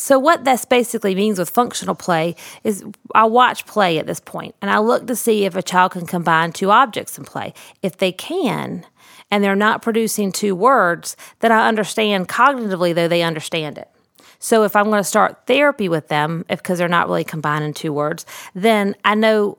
So, 0.00 0.16
what 0.16 0.44
this 0.44 0.64
basically 0.64 1.16
means 1.16 1.40
with 1.40 1.50
functional 1.50 1.96
play 1.96 2.37
is 2.62 2.84
I 3.16 3.24
watch 3.24 3.66
play 3.66 3.98
at 3.98 4.06
this 4.06 4.20
point 4.20 4.54
and 4.62 4.70
I 4.70 4.78
look 4.78 5.08
to 5.08 5.16
see 5.16 5.44
if 5.44 5.56
a 5.56 5.62
child 5.62 5.92
can 5.92 6.06
combine 6.06 6.52
two 6.52 6.70
objects 6.70 7.18
in 7.18 7.24
play. 7.24 7.52
If 7.82 7.98
they 7.98 8.12
can, 8.12 8.87
and 9.28 9.42
they're 9.42 9.56
not 9.56 9.82
producing 9.82 10.30
two 10.30 10.54
words, 10.54 11.16
then 11.40 11.50
I 11.50 11.68
understand 11.68 12.28
cognitively, 12.28 12.94
though 12.94 13.08
they 13.08 13.22
understand 13.22 13.76
it. 13.76 13.90
So, 14.38 14.62
if 14.62 14.76
I'm 14.76 14.84
going 14.84 15.00
to 15.00 15.04
start 15.04 15.46
therapy 15.48 15.88
with 15.88 16.06
them, 16.06 16.44
because 16.48 16.78
they're 16.78 16.87
not 16.87 17.08
really 17.08 17.24
combining 17.24 17.74
two 17.74 17.92
words, 17.92 18.24
then 18.54 18.94
I 19.04 19.16
know 19.16 19.58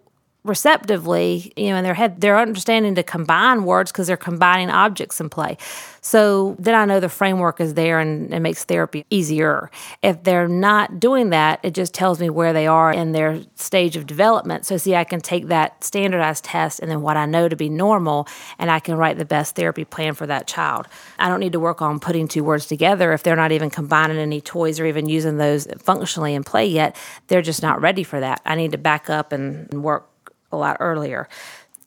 receptively, 0.49 1.53
you 1.55 1.69
know, 1.69 1.77
in 1.77 1.83
their 1.83 1.93
head, 1.93 2.19
they're 2.19 2.39
understanding 2.39 2.95
to 2.95 3.03
combine 3.03 3.63
words 3.63 3.91
because 3.91 4.07
they're 4.07 4.17
combining 4.17 4.69
objects 4.69 5.21
in 5.21 5.29
play. 5.29 5.57
So 6.01 6.55
then 6.59 6.75
I 6.75 6.85
know 6.85 6.99
the 6.99 7.09
framework 7.09 7.59
is 7.59 7.73
there 7.73 7.99
and 7.99 8.33
it 8.33 8.39
makes 8.39 8.63
therapy 8.63 9.05
easier. 9.09 9.69
If 10.01 10.23
they're 10.23 10.47
not 10.47 10.99
doing 10.99 11.29
that, 11.31 11.59
it 11.63 11.73
just 11.73 11.93
tells 11.93 12.19
me 12.19 12.29
where 12.29 12.53
they 12.53 12.67
are 12.67 12.91
in 12.91 13.11
their 13.11 13.41
stage 13.55 13.95
of 13.95 14.07
development. 14.07 14.65
So, 14.65 14.77
see, 14.77 14.95
I 14.95 15.03
can 15.03 15.21
take 15.21 15.47
that 15.47 15.83
standardized 15.83 16.45
test 16.45 16.79
and 16.79 16.89
then 16.89 17.01
what 17.01 17.17
I 17.17 17.25
know 17.25 17.49
to 17.49 17.55
be 17.55 17.69
normal, 17.69 18.27
and 18.57 18.71
I 18.71 18.79
can 18.79 18.95
write 18.95 19.17
the 19.17 19.25
best 19.25 19.55
therapy 19.55 19.85
plan 19.85 20.13
for 20.13 20.25
that 20.27 20.47
child. 20.47 20.87
I 21.17 21.27
don't 21.27 21.39
need 21.39 21.53
to 21.53 21.59
work 21.59 21.81
on 21.81 21.99
putting 21.99 22.27
two 22.27 22.43
words 22.43 22.65
together 22.65 23.13
if 23.13 23.23
they're 23.23 23.35
not 23.35 23.51
even 23.51 23.69
combining 23.69 24.17
any 24.17 24.41
toys 24.41 24.79
or 24.79 24.85
even 24.85 25.09
using 25.09 25.37
those 25.37 25.67
functionally 25.79 26.33
in 26.33 26.43
play 26.43 26.65
yet. 26.65 26.95
They're 27.27 27.41
just 27.41 27.61
not 27.61 27.81
ready 27.81 28.03
for 28.03 28.19
that. 28.19 28.41
I 28.45 28.55
need 28.55 28.71
to 28.71 28.77
back 28.77 29.09
up 29.09 29.31
and 29.31 29.83
work 29.83 30.08
a 30.51 30.57
lot 30.57 30.77
earlier. 30.79 31.27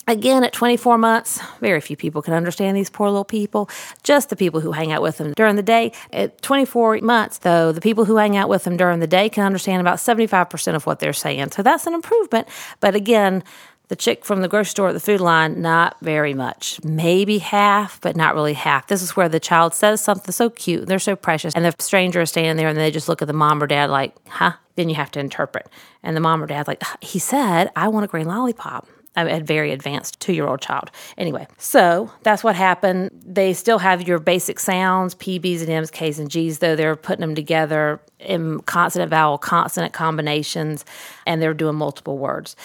Again, 0.08 0.42
at 0.42 0.52
24 0.52 0.98
months, 0.98 1.40
very 1.60 1.80
few 1.80 1.96
people 1.96 2.22
can 2.22 2.34
understand 2.34 2.76
these 2.76 2.90
poor 2.90 3.08
little 3.08 3.24
people, 3.24 3.70
just 4.02 4.30
the 4.30 4.36
people 4.36 4.58
who 4.60 4.72
hang 4.72 4.90
out 4.90 5.00
with 5.00 5.18
them 5.18 5.32
during 5.36 5.54
the 5.54 5.62
day. 5.62 5.92
At 6.12 6.42
24 6.42 6.98
months, 7.02 7.38
though, 7.38 7.70
the 7.70 7.80
people 7.80 8.04
who 8.04 8.16
hang 8.16 8.36
out 8.36 8.48
with 8.48 8.64
them 8.64 8.76
during 8.76 8.98
the 8.98 9.06
day 9.06 9.28
can 9.28 9.44
understand 9.44 9.80
about 9.80 9.98
75% 9.98 10.74
of 10.74 10.86
what 10.86 10.98
they're 10.98 11.12
saying. 11.12 11.52
So 11.52 11.62
that's 11.62 11.86
an 11.86 11.94
improvement. 11.94 12.48
But 12.80 12.96
again, 12.96 13.44
The 13.92 13.96
chick 13.96 14.24
from 14.24 14.40
the 14.40 14.48
grocery 14.48 14.70
store 14.70 14.88
at 14.88 14.94
the 14.94 15.00
Food 15.00 15.20
Lion, 15.20 15.60
not 15.60 16.00
very 16.00 16.32
much. 16.32 16.82
Maybe 16.82 17.36
half, 17.36 18.00
but 18.00 18.16
not 18.16 18.34
really 18.34 18.54
half. 18.54 18.86
This 18.86 19.02
is 19.02 19.16
where 19.16 19.28
the 19.28 19.38
child 19.38 19.74
says 19.74 20.00
something 20.00 20.32
so 20.32 20.48
cute, 20.48 20.86
they're 20.86 20.98
so 20.98 21.14
precious, 21.14 21.54
and 21.54 21.62
the 21.62 21.74
stranger 21.78 22.22
is 22.22 22.30
standing 22.30 22.56
there 22.56 22.68
and 22.68 22.78
they 22.78 22.90
just 22.90 23.06
look 23.06 23.20
at 23.20 23.28
the 23.28 23.34
mom 23.34 23.62
or 23.62 23.66
dad 23.66 23.90
like, 23.90 24.14
huh? 24.28 24.52
Then 24.76 24.88
you 24.88 24.94
have 24.94 25.10
to 25.12 25.20
interpret. 25.20 25.68
And 26.02 26.16
the 26.16 26.20
mom 26.20 26.42
or 26.42 26.46
dad's 26.46 26.68
like, 26.68 26.82
he 27.00 27.18
said, 27.18 27.70
I 27.76 27.88
want 27.88 28.04
a 28.04 28.08
green 28.08 28.26
lollipop. 28.26 28.88
I'm 29.14 29.28
a 29.28 29.40
very 29.40 29.72
advanced 29.72 30.20
two 30.20 30.32
year 30.32 30.46
old 30.46 30.60
child. 30.60 30.90
Anyway, 31.18 31.46
so 31.58 32.10
that's 32.22 32.42
what 32.42 32.56
happened. 32.56 33.10
They 33.12 33.52
still 33.52 33.78
have 33.78 34.06
your 34.06 34.18
basic 34.18 34.58
sounds, 34.58 35.14
P, 35.14 35.38
B's, 35.38 35.60
and 35.60 35.70
M's, 35.70 35.90
K's, 35.90 36.18
and 36.18 36.30
G's, 36.30 36.60
though 36.60 36.76
they're 36.76 36.96
putting 36.96 37.20
them 37.20 37.34
together 37.34 38.00
in 38.18 38.60
consonant, 38.60 39.10
vowel, 39.10 39.36
consonant 39.36 39.92
combinations, 39.92 40.84
and 41.26 41.42
they're 41.42 41.54
doing 41.54 41.76
multiple 41.76 42.16
words. 42.16 42.56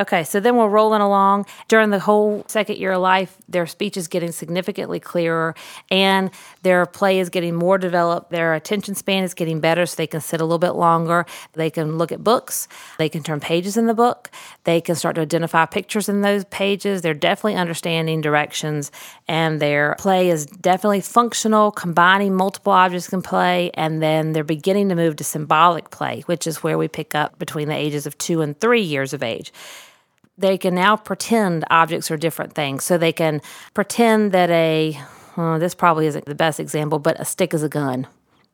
Okay, 0.00 0.24
so 0.24 0.40
then 0.40 0.56
we're 0.56 0.66
rolling 0.66 1.02
along. 1.02 1.44
During 1.68 1.90
the 1.90 1.98
whole 1.98 2.42
second 2.48 2.78
year 2.78 2.92
of 2.92 3.02
life, 3.02 3.36
their 3.50 3.66
speech 3.66 3.98
is 3.98 4.08
getting 4.08 4.32
significantly 4.32 4.98
clearer 4.98 5.54
and 5.90 6.30
their 6.62 6.86
play 6.86 7.18
is 7.18 7.28
getting 7.28 7.54
more 7.54 7.76
developed. 7.76 8.30
Their 8.30 8.54
attention 8.54 8.94
span 8.94 9.24
is 9.24 9.34
getting 9.34 9.60
better 9.60 9.84
so 9.84 9.96
they 9.96 10.06
can 10.06 10.22
sit 10.22 10.40
a 10.40 10.44
little 10.44 10.58
bit 10.58 10.70
longer. 10.70 11.26
They 11.52 11.68
can 11.68 11.98
look 11.98 12.12
at 12.12 12.24
books. 12.24 12.66
They 12.96 13.10
can 13.10 13.22
turn 13.22 13.40
pages 13.40 13.76
in 13.76 13.88
the 13.88 13.94
book. 13.94 14.30
They 14.64 14.80
can 14.80 14.94
start 14.94 15.16
to 15.16 15.20
identify 15.20 15.66
pictures 15.66 16.08
in 16.08 16.22
those 16.22 16.46
pages. 16.46 17.02
They're 17.02 17.12
definitely 17.12 17.56
understanding 17.56 18.22
directions 18.22 18.90
and 19.28 19.60
their 19.60 19.96
play 19.98 20.30
is 20.30 20.46
definitely 20.46 21.02
functional, 21.02 21.72
combining 21.72 22.34
multiple 22.34 22.72
objects 22.72 23.12
in 23.12 23.20
play. 23.20 23.70
And 23.74 24.02
then 24.02 24.32
they're 24.32 24.44
beginning 24.44 24.88
to 24.88 24.94
move 24.94 25.16
to 25.16 25.24
symbolic 25.24 25.90
play, 25.90 26.22
which 26.22 26.46
is 26.46 26.62
where 26.62 26.78
we 26.78 26.88
pick 26.88 27.14
up 27.14 27.38
between 27.38 27.68
the 27.68 27.76
ages 27.76 28.06
of 28.06 28.16
two 28.16 28.40
and 28.40 28.58
three 28.58 28.80
years 28.80 29.12
of 29.12 29.22
age 29.22 29.52
they 30.40 30.58
can 30.58 30.74
now 30.74 30.96
pretend 30.96 31.64
objects 31.70 32.10
are 32.10 32.16
different 32.16 32.54
things. 32.54 32.84
So 32.84 32.98
they 32.98 33.12
can 33.12 33.40
pretend 33.74 34.32
that 34.32 34.50
a, 34.50 34.98
well, 35.36 35.58
this 35.58 35.74
probably 35.74 36.06
isn't 36.06 36.24
the 36.24 36.34
best 36.34 36.58
example, 36.58 36.98
but 36.98 37.20
a 37.20 37.24
stick 37.24 37.54
is 37.54 37.62
a 37.62 37.68
gun. 37.68 38.06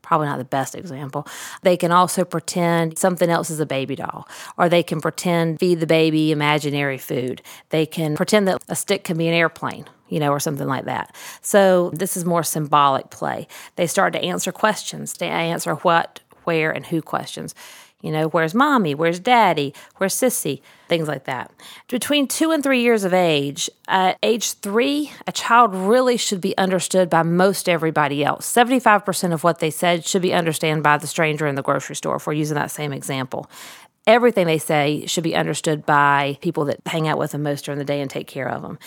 Probably 0.02 0.26
not 0.26 0.38
the 0.38 0.44
best 0.44 0.76
example. 0.76 1.26
They 1.62 1.76
can 1.76 1.90
also 1.90 2.24
pretend 2.24 2.96
something 2.96 3.28
else 3.28 3.50
is 3.50 3.58
a 3.58 3.66
baby 3.66 3.96
doll, 3.96 4.28
or 4.56 4.68
they 4.68 4.84
can 4.84 5.00
pretend 5.00 5.58
feed 5.58 5.80
the 5.80 5.86
baby 5.86 6.30
imaginary 6.30 6.98
food. 6.98 7.42
They 7.70 7.86
can 7.86 8.14
pretend 8.16 8.46
that 8.46 8.62
a 8.68 8.76
stick 8.76 9.02
can 9.02 9.18
be 9.18 9.28
an 9.28 9.34
airplane 9.34 9.86
you 10.08 10.20
know, 10.20 10.30
or 10.30 10.38
something 10.38 10.68
like 10.68 10.84
that. 10.84 11.12
So 11.42 11.90
this 11.90 12.16
is 12.16 12.24
more 12.24 12.44
symbolic 12.44 13.10
play. 13.10 13.48
They 13.74 13.88
start 13.88 14.12
to 14.12 14.22
answer 14.22 14.52
questions. 14.52 15.14
They 15.14 15.26
answer 15.26 15.74
what, 15.74 16.20
where, 16.44 16.70
and 16.70 16.86
who 16.86 17.02
questions. 17.02 17.56
You 18.02 18.12
know, 18.12 18.28
where's 18.28 18.54
mommy? 18.54 18.94
Where's 18.94 19.18
daddy? 19.18 19.74
Where's 19.96 20.14
sissy? 20.14 20.60
Things 20.86 21.08
like 21.08 21.24
that. 21.24 21.50
Between 21.88 22.28
two 22.28 22.50
and 22.50 22.62
three 22.62 22.80
years 22.82 23.04
of 23.04 23.14
age, 23.14 23.70
at 23.88 24.18
age 24.22 24.52
three, 24.52 25.12
a 25.26 25.32
child 25.32 25.74
really 25.74 26.16
should 26.16 26.40
be 26.40 26.56
understood 26.58 27.08
by 27.08 27.22
most 27.22 27.68
everybody 27.68 28.22
else. 28.22 28.52
75% 28.52 29.32
of 29.32 29.42
what 29.44 29.60
they 29.60 29.70
said 29.70 30.04
should 30.04 30.22
be 30.22 30.34
understood 30.34 30.82
by 30.82 30.98
the 30.98 31.06
stranger 31.06 31.46
in 31.46 31.54
the 31.54 31.62
grocery 31.62 31.96
store, 31.96 32.16
if 32.16 32.26
we're 32.26 32.34
using 32.34 32.56
that 32.56 32.70
same 32.70 32.92
example. 32.92 33.50
Everything 34.06 34.46
they 34.46 34.58
say 34.58 35.06
should 35.06 35.24
be 35.24 35.34
understood 35.34 35.84
by 35.86 36.38
people 36.42 36.66
that 36.66 36.80
hang 36.86 37.08
out 37.08 37.18
with 37.18 37.32
them 37.32 37.42
most 37.42 37.64
during 37.64 37.78
the 37.78 37.84
day 37.84 38.00
and 38.00 38.10
take 38.10 38.28
care 38.28 38.48
of 38.48 38.62
them 38.62 38.78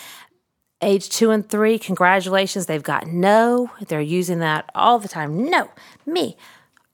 age 0.82 1.08
two 1.08 1.30
and 1.30 1.48
three, 1.48 1.78
congratulations, 1.78 2.66
they've 2.66 2.82
got 2.82 3.06
no. 3.06 3.70
They're 3.86 4.00
using 4.00 4.38
that 4.40 4.70
all 4.74 4.98
the 4.98 5.08
time. 5.08 5.44
No, 5.44 5.70
me. 6.06 6.36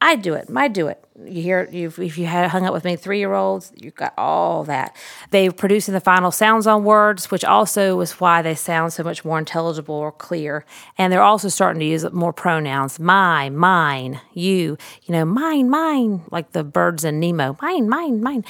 I 0.01 0.17
do 0.17 0.35
it. 0.35 0.51
My 0.51 0.69
do 0.69 0.89
it. 0.89 1.03
You 1.25 1.43
hear 1.43 1.69
you've, 1.73 1.99
if 1.99 2.19
you 2.19 2.27
had 2.27 2.51
hung 2.51 2.67
up 2.67 2.75
with 2.75 2.85
me 2.85 2.97
three 2.97 3.19
year 3.19 3.33
olds, 3.33 3.73
you've 3.75 3.95
got 3.95 4.13
all 4.19 4.63
that. 4.65 4.95
They're 5.31 5.51
producing 5.51 5.95
the 5.95 6.01
final 6.01 6.31
sounds 6.31 6.67
on 6.67 6.85
words, 6.85 7.31
which 7.31 7.45
also 7.45 7.99
is 8.01 8.13
why 8.21 8.43
they 8.43 8.55
sound 8.55 8.93
so 8.93 9.03
much 9.03 9.25
more 9.25 9.39
intelligible 9.39 9.95
or 9.95 10.13
clear. 10.13 10.67
And 10.99 11.11
they're 11.11 11.23
also 11.23 11.49
starting 11.49 11.81
to 11.81 11.87
use 11.87 12.11
more 12.13 12.35
pronouns: 12.35 13.01
my, 13.01 13.49
mine, 13.49 14.21
you. 14.35 14.77
You 15.05 15.13
know, 15.13 15.25
mine, 15.25 15.71
mine, 15.71 16.23
like 16.31 16.53
the 16.53 16.63
birds 16.63 17.03
in 17.03 17.19
Nemo. 17.19 17.57
Mine, 17.63 17.89
mine, 17.89 18.23
mine. 18.23 18.45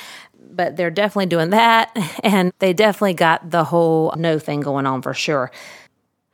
But 0.50 0.76
they're 0.76 0.90
definitely 0.90 1.26
doing 1.26 1.50
that, 1.50 1.96
and 2.24 2.52
they 2.58 2.72
definitely 2.72 3.14
got 3.14 3.50
the 3.50 3.62
whole 3.62 4.12
no 4.16 4.40
thing 4.40 4.60
going 4.60 4.86
on 4.86 5.00
for 5.00 5.14
sure 5.14 5.52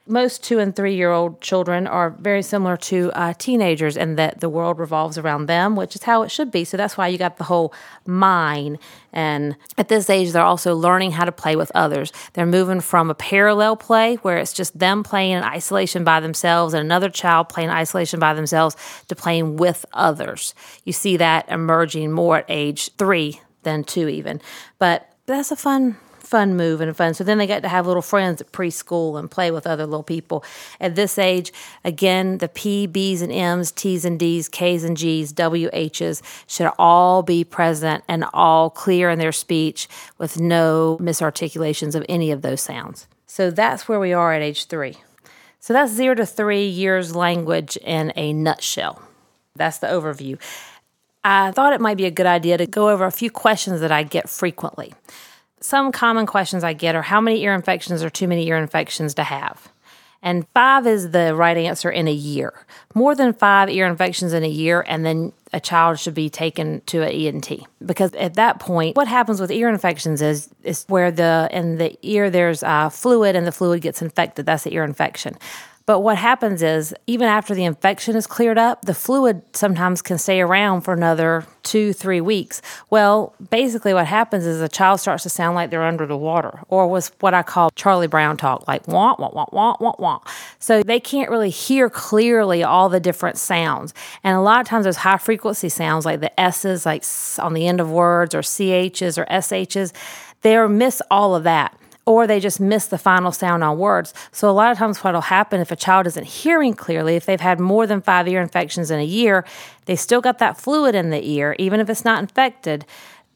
most 0.06 0.42
two 0.42 0.58
and 0.58 0.74
three 0.74 0.94
year 0.94 1.10
old 1.10 1.40
children 1.40 1.86
are 1.86 2.10
very 2.10 2.42
similar 2.42 2.76
to 2.76 3.12
uh, 3.14 3.34
teenagers 3.38 3.96
in 3.96 4.16
that 4.16 4.40
the 4.40 4.48
world 4.48 4.78
revolves 4.78 5.16
around 5.16 5.46
them, 5.46 5.76
which 5.76 5.94
is 5.94 6.02
how 6.02 6.22
it 6.22 6.30
should 6.30 6.50
be. 6.50 6.64
So 6.64 6.76
that's 6.76 6.96
why 6.96 7.08
you 7.08 7.18
got 7.18 7.36
the 7.36 7.44
whole 7.44 7.72
mine. 8.04 8.78
And 9.12 9.56
at 9.78 9.88
this 9.88 10.10
age, 10.10 10.32
they're 10.32 10.42
also 10.42 10.74
learning 10.74 11.12
how 11.12 11.24
to 11.24 11.32
play 11.32 11.54
with 11.54 11.70
others. 11.74 12.12
They're 12.32 12.46
moving 12.46 12.80
from 12.80 13.10
a 13.10 13.14
parallel 13.14 13.76
play 13.76 14.16
where 14.16 14.38
it's 14.38 14.52
just 14.52 14.76
them 14.78 15.04
playing 15.04 15.32
in 15.32 15.44
isolation 15.44 16.02
by 16.02 16.20
themselves 16.20 16.74
and 16.74 16.80
another 16.80 17.08
child 17.08 17.48
playing 17.48 17.70
isolation 17.70 18.18
by 18.18 18.34
themselves 18.34 18.76
to 19.08 19.14
playing 19.14 19.56
with 19.56 19.86
others. 19.92 20.54
You 20.84 20.92
see 20.92 21.16
that 21.18 21.48
emerging 21.48 22.10
more 22.10 22.38
at 22.38 22.46
age 22.48 22.90
three 22.96 23.40
than 23.62 23.84
two, 23.84 24.08
even. 24.08 24.40
But 24.78 25.08
that's 25.26 25.52
a 25.52 25.56
fun 25.56 25.96
fun 26.32 26.56
move 26.56 26.80
and 26.80 26.96
fun. 26.96 27.12
So 27.12 27.24
then 27.24 27.36
they 27.36 27.46
got 27.46 27.60
to 27.60 27.68
have 27.68 27.86
little 27.86 28.00
friends 28.00 28.40
at 28.40 28.52
preschool 28.52 29.18
and 29.18 29.30
play 29.30 29.50
with 29.50 29.66
other 29.66 29.84
little 29.84 30.02
people. 30.02 30.42
At 30.80 30.94
this 30.94 31.18
age, 31.18 31.52
again, 31.84 32.38
the 32.38 32.48
P, 32.48 32.86
B's, 32.86 33.20
and 33.20 33.30
M's, 33.30 33.70
T's 33.70 34.06
and 34.06 34.18
D's, 34.18 34.48
K's 34.48 34.82
and 34.82 34.96
G's, 34.96 35.30
W, 35.32 35.68
H's 35.74 36.22
should 36.46 36.72
all 36.78 37.22
be 37.22 37.44
present 37.44 38.02
and 38.08 38.24
all 38.32 38.70
clear 38.70 39.10
in 39.10 39.18
their 39.18 39.30
speech 39.30 39.88
with 40.16 40.40
no 40.40 40.96
misarticulations 41.02 41.94
of 41.94 42.06
any 42.08 42.30
of 42.30 42.40
those 42.40 42.62
sounds. 42.62 43.06
So 43.26 43.50
that's 43.50 43.86
where 43.86 44.00
we 44.00 44.14
are 44.14 44.32
at 44.32 44.40
age 44.40 44.68
three. 44.68 44.96
So 45.60 45.74
that's 45.74 45.92
zero 45.92 46.14
to 46.14 46.24
three 46.24 46.66
years 46.66 47.14
language 47.14 47.76
in 47.76 48.10
a 48.16 48.32
nutshell. 48.32 49.02
That's 49.54 49.76
the 49.78 49.88
overview. 49.88 50.40
I 51.22 51.50
thought 51.50 51.74
it 51.74 51.80
might 51.82 51.98
be 51.98 52.06
a 52.06 52.10
good 52.10 52.26
idea 52.26 52.56
to 52.56 52.66
go 52.66 52.88
over 52.88 53.04
a 53.04 53.12
few 53.12 53.30
questions 53.30 53.80
that 53.82 53.92
I 53.92 54.02
get 54.02 54.30
frequently 54.30 54.94
some 55.62 55.92
common 55.92 56.26
questions 56.26 56.64
I 56.64 56.72
get 56.72 56.94
are 56.94 57.02
how 57.02 57.20
many 57.20 57.42
ear 57.42 57.54
infections 57.54 58.02
are 58.02 58.10
too 58.10 58.28
many 58.28 58.46
ear 58.48 58.56
infections 58.56 59.14
to 59.14 59.24
have? 59.24 59.70
And 60.24 60.46
five 60.54 60.86
is 60.86 61.10
the 61.10 61.34
right 61.34 61.56
answer 61.56 61.90
in 61.90 62.06
a 62.06 62.12
year. 62.12 62.52
More 62.94 63.14
than 63.14 63.32
five 63.32 63.68
ear 63.68 63.86
infections 63.86 64.32
in 64.32 64.44
a 64.44 64.48
year, 64.48 64.84
and 64.86 65.04
then 65.04 65.32
a 65.52 65.58
child 65.58 65.98
should 65.98 66.14
be 66.14 66.30
taken 66.30 66.80
to 66.82 67.02
an 67.02 67.10
ENT. 67.10 67.66
Because 67.84 68.14
at 68.14 68.34
that 68.34 68.60
point, 68.60 68.96
what 68.96 69.08
happens 69.08 69.40
with 69.40 69.50
ear 69.50 69.68
infections 69.68 70.22
is 70.22 70.48
is 70.62 70.84
where 70.86 71.10
the 71.10 71.48
in 71.50 71.78
the 71.78 71.98
ear 72.02 72.30
there's 72.30 72.62
uh, 72.62 72.88
fluid 72.88 73.34
and 73.34 73.46
the 73.48 73.52
fluid 73.52 73.82
gets 73.82 74.00
infected. 74.00 74.46
That's 74.46 74.62
the 74.62 74.74
ear 74.74 74.84
infection. 74.84 75.36
But 75.92 76.00
what 76.00 76.16
happens 76.16 76.62
is, 76.62 76.94
even 77.06 77.28
after 77.28 77.54
the 77.54 77.64
infection 77.64 78.16
is 78.16 78.26
cleared 78.26 78.56
up, 78.56 78.86
the 78.86 78.94
fluid 78.94 79.42
sometimes 79.54 80.00
can 80.00 80.16
stay 80.16 80.40
around 80.40 80.80
for 80.80 80.94
another 80.94 81.44
two, 81.64 81.92
three 81.92 82.22
weeks. 82.22 82.62
Well, 82.88 83.34
basically, 83.50 83.92
what 83.92 84.06
happens 84.06 84.46
is 84.46 84.62
a 84.62 84.70
child 84.70 85.00
starts 85.00 85.22
to 85.24 85.28
sound 85.28 85.54
like 85.54 85.68
they're 85.68 85.84
under 85.84 86.06
the 86.06 86.16
water, 86.16 86.60
or 86.68 86.88
was 86.88 87.12
what 87.20 87.34
I 87.34 87.42
call 87.42 87.68
Charlie 87.72 88.06
Brown 88.06 88.38
talk, 88.38 88.66
like 88.66 88.88
wah, 88.88 89.16
wah, 89.18 89.32
wah, 89.34 89.44
wah, 89.52 89.76
wah, 89.78 89.94
wah. 89.98 90.20
So 90.60 90.82
they 90.82 90.98
can't 90.98 91.28
really 91.28 91.50
hear 91.50 91.90
clearly 91.90 92.62
all 92.62 92.88
the 92.88 92.98
different 92.98 93.36
sounds. 93.36 93.92
And 94.24 94.34
a 94.34 94.40
lot 94.40 94.62
of 94.62 94.66
times, 94.66 94.86
those 94.86 94.96
high 94.96 95.18
frequency 95.18 95.68
sounds, 95.68 96.06
like 96.06 96.20
the 96.20 96.40
S's, 96.40 96.86
like 96.86 97.04
on 97.38 97.52
the 97.52 97.66
end 97.66 97.82
of 97.82 97.90
words, 97.90 98.34
or 98.34 98.40
CH's 98.40 99.18
or 99.18 99.26
SH's, 99.26 99.92
they 100.40 100.56
miss 100.68 101.02
all 101.10 101.34
of 101.34 101.44
that 101.44 101.76
or 102.04 102.26
they 102.26 102.40
just 102.40 102.60
miss 102.60 102.86
the 102.86 102.98
final 102.98 103.32
sound 103.32 103.62
on 103.62 103.78
words. 103.78 104.12
So, 104.32 104.50
a 104.50 104.52
lot 104.52 104.72
of 104.72 104.78
times, 104.78 105.02
what 105.02 105.14
will 105.14 105.20
happen 105.20 105.60
if 105.60 105.70
a 105.70 105.76
child 105.76 106.06
isn't 106.06 106.26
hearing 106.26 106.74
clearly, 106.74 107.16
if 107.16 107.26
they've 107.26 107.40
had 107.40 107.60
more 107.60 107.86
than 107.86 108.00
five 108.00 108.26
ear 108.28 108.40
infections 108.40 108.90
in 108.90 108.98
a 108.98 109.04
year, 109.04 109.44
they 109.86 109.96
still 109.96 110.20
got 110.20 110.38
that 110.38 110.60
fluid 110.60 110.94
in 110.94 111.10
the 111.10 111.24
ear, 111.28 111.54
even 111.58 111.80
if 111.80 111.88
it's 111.88 112.04
not 112.04 112.20
infected. 112.20 112.84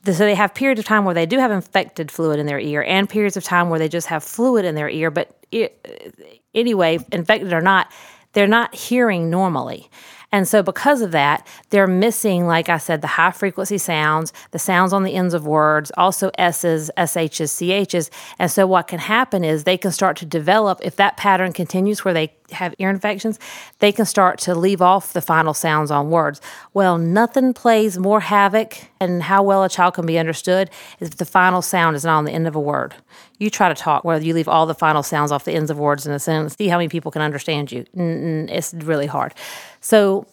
So, 0.05 0.13
they 0.13 0.35
have 0.35 0.55
periods 0.55 0.81
of 0.81 0.85
time 0.87 1.05
where 1.05 1.15
they 1.15 1.27
do 1.27 1.39
have 1.39 1.51
infected 1.51 2.11
fluid 2.11 2.39
in 2.39 2.47
their 2.47 2.61
ear 2.61 2.83
and 2.83 3.09
periods 3.09 3.37
of 3.37 3.45
time 3.45 3.71
where 3.71 3.79
they 3.79 3.89
just 3.89 4.09
have 4.09 4.25
fluid 4.25 4.65
in 4.65 4.75
their 4.75 4.89
ear. 4.89 5.11
But 5.11 5.37
it, 5.53 6.33
anyway, 6.55 6.99
infected 7.13 7.53
or 7.53 7.61
not, 7.61 7.93
they're 8.33 8.47
not 8.47 8.75
hearing 8.75 9.31
normally. 9.31 9.89
And 10.37 10.47
so, 10.47 10.63
because 10.63 11.01
of 11.01 11.13
that, 11.13 11.47
they're 11.71 11.87
missing, 11.87 12.47
like 12.47 12.69
I 12.69 12.77
said, 12.77 13.01
the 13.01 13.07
high 13.07 13.31
frequency 13.31 13.79
sounds, 13.79 14.35
the 14.51 14.59
sounds 14.59 14.93
on 14.93 15.03
the 15.03 15.15
ends 15.15 15.33
of 15.33 15.47
words, 15.47 15.91
also 15.97 16.31
S's, 16.37 16.91
SH's, 16.99 17.59
CH's. 17.59 18.11
And 18.39 18.51
so, 18.51 18.67
what 18.67 18.87
can 18.87 18.99
happen 18.99 19.45
is 19.45 19.65
they 19.65 19.79
can 19.79 19.93
start 19.93 20.15
to 20.19 20.27
develop, 20.27 20.79
if 20.83 20.97
that 20.97 21.17
pattern 21.17 21.55
continues 21.55 22.05
where 22.05 22.13
they 22.13 22.35
have 22.51 22.75
ear 22.79 22.91
infections, 22.91 23.39
they 23.79 23.91
can 23.91 24.05
start 24.05 24.39
to 24.41 24.55
leave 24.55 24.83
off 24.83 25.15
the 25.15 25.23
final 25.23 25.55
sounds 25.55 25.91
on 25.91 26.11
words. 26.11 26.43
Well, 26.75 26.99
nothing 26.99 27.55
plays 27.55 27.99
more 27.99 28.21
havoc 28.21 28.77
and 29.01 29.23
how 29.23 29.43
well 29.43 29.65
a 29.65 29.71
child 29.71 29.95
can 29.95 30.05
be 30.05 30.19
understood 30.19 30.69
is 31.01 31.09
if 31.09 31.17
the 31.17 31.25
final 31.25 31.63
sound 31.63 31.97
is 31.97 32.05
not 32.05 32.19
on 32.19 32.27
the 32.27 32.33
end 32.33 32.47
of 32.47 32.55
a 32.55 32.61
word. 32.61 32.95
You 33.39 33.51
try 33.51 33.69
to 33.69 33.75
talk 33.75 34.05
where 34.05 34.19
you 34.21 34.35
leave 34.35 34.49
all 34.49 34.67
the 34.67 34.75
final 34.75 35.03
sounds 35.03 35.33
off 35.33 35.45
the 35.45 35.53
ends 35.53 35.71
of 35.71 35.79
words 35.79 36.07
in 36.07 36.13
a 36.13 36.19
sentence. 36.19 36.57
See 36.57 36.69
how 36.69 36.79
many 36.79 36.89
people 36.89 37.11
can 37.11 37.23
understand 37.23 37.71
you. 37.73 37.85
It's 37.95 38.73
really 38.75 39.07
hard. 39.07 39.35
So 39.81 40.27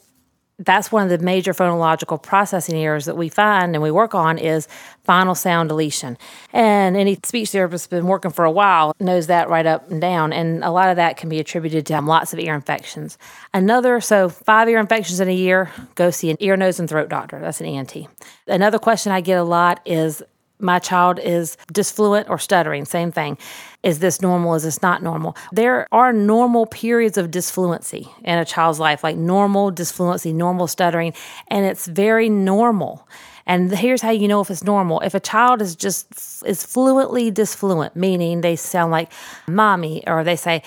that's 0.60 0.92
one 0.92 1.04
of 1.04 1.10
the 1.10 1.18
major 1.18 1.52
phonological 1.52 2.22
processing 2.22 2.76
errors 2.76 3.06
that 3.06 3.18
we 3.18 3.28
find 3.28 3.76
and 3.76 3.82
we 3.82 3.90
work 3.90 4.14
on 4.14 4.38
is 4.38 4.68
final 5.04 5.34
sound 5.34 5.70
deletion. 5.70 6.16
And 6.54 6.96
any 6.96 7.18
speech 7.24 7.50
therapist 7.50 7.90
that's 7.90 8.00
been 8.00 8.08
working 8.08 8.30
for 8.32 8.46
a 8.46 8.52
while 8.52 8.96
knows 9.00 9.28
that 9.28 9.50
right 9.50 9.66
up 9.66 9.90
and 9.90 10.00
down. 10.00 10.32
And 10.32 10.64
a 10.64 10.70
lot 10.70 10.90
of 10.90 10.96
that 10.98 11.18
can 11.18 11.28
be 11.28 11.40
attributed 11.40 11.88
to 11.88 12.00
lots 12.02 12.34
of 12.34 12.40
ear 12.40 12.54
infections. 12.54 13.18
Another, 13.52 14.00
so 14.00 14.30
five 14.30 14.70
ear 14.70 14.80
infections 14.80 15.20
in 15.20 15.28
a 15.28 15.34
year, 15.34 15.72
go 15.96 16.12
see 16.12 16.30
an 16.30 16.38
ear, 16.40 16.56
nose, 16.56 16.80
and 16.80 16.88
throat 16.88 17.10
doctor. 17.10 17.40
That's 17.40 17.60
an 17.60 17.66
ENT. 17.66 18.08
Another 18.48 18.78
question 18.78 19.12
I 19.12 19.22
get 19.22 19.40
a 19.40 19.44
lot 19.44 19.82
is 19.86 20.22
my 20.60 20.80
child 20.80 21.20
is 21.20 21.58
disfluent 21.72 22.30
or 22.30 22.38
stuttering, 22.38 22.86
same 22.86 23.12
thing. 23.12 23.38
Is 23.84 24.00
this 24.00 24.22
normal? 24.22 24.56
Is 24.56 24.64
this 24.64 24.82
not 24.82 25.04
normal? 25.04 25.36
There 25.52 25.88
are 25.92 26.14
normal 26.14 26.66
periods 26.66 27.18
of 27.18 27.32
disfluency 27.32 28.08
in 28.24 28.38
a 28.38 28.46
child's 28.46 28.80
life, 28.80 29.04
like 29.04 29.18
normal 29.18 29.72
disfluency, 29.72 30.34
normal 30.34 30.68
stuttering, 30.68 31.14
and 31.50 31.66
it's 31.66 31.86
very 31.88 32.30
normal. 32.30 33.08
And 33.46 33.76
here's 33.76 34.02
how 34.02 34.12
you 34.12 34.28
know 34.30 34.40
if 34.40 34.50
it's 34.50 34.64
normal. 34.64 35.02
If 35.02 35.14
a 35.14 35.20
child 35.20 35.62
is 35.62 35.76
just 35.76 36.44
is 36.46 36.64
fluently 36.64 37.30
disfluent, 37.30 37.96
meaning 37.96 38.42
they 38.42 38.56
sound 38.56 38.92
like 38.92 39.12
mommy, 39.48 40.02
or 40.08 40.24
they 40.24 40.38
say, 40.38 40.64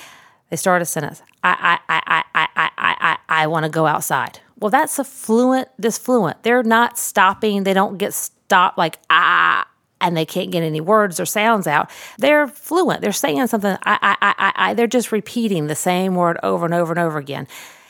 they 0.51 0.57
start 0.57 0.83
a 0.83 0.85
sentence, 0.85 1.23
I 1.43 1.79
I 1.89 1.95
I 1.97 2.23
I 2.35 2.49
I 2.55 2.71
I 2.77 2.95
I, 3.01 3.17
I 3.45 3.47
want 3.47 3.65
to 3.65 3.71
go 3.71 3.87
outside. 3.87 4.41
Well, 4.59 4.71
that's 4.71 4.99
a 4.99 5.05
fluent 5.05 5.69
disfluent. 5.81 6.43
They're 6.43 6.63
not 6.63 6.99
stopping. 6.99 7.65
They 7.65 7.75
don't 7.75 7.97
get 7.97 8.13
stopped 8.13 8.77
like 8.77 8.99
ah 9.09 9.67
and 10.07 10.17
they 10.17 10.25
can't 10.25 10.53
get 10.53 10.63
any 10.63 10.81
words 10.81 11.19
or 11.19 11.27
sounds 11.27 11.67
out. 11.67 11.91
They're 12.17 12.47
fluent. 12.47 13.01
They're 13.01 13.13
saying 13.13 13.49
something. 13.49 13.77
I, 13.83 14.17
I, 14.21 14.35
I, 14.39 14.53
I. 14.57 14.75
They're 14.75 14.87
just 14.87 15.11
repeating 15.11 15.67
the 15.67 15.75
same 15.75 16.15
word 16.15 16.39
over 16.45 16.65
and 16.65 16.75
over 16.75 16.93
and 16.93 17.01
over 17.01 17.19
again. 17.19 17.49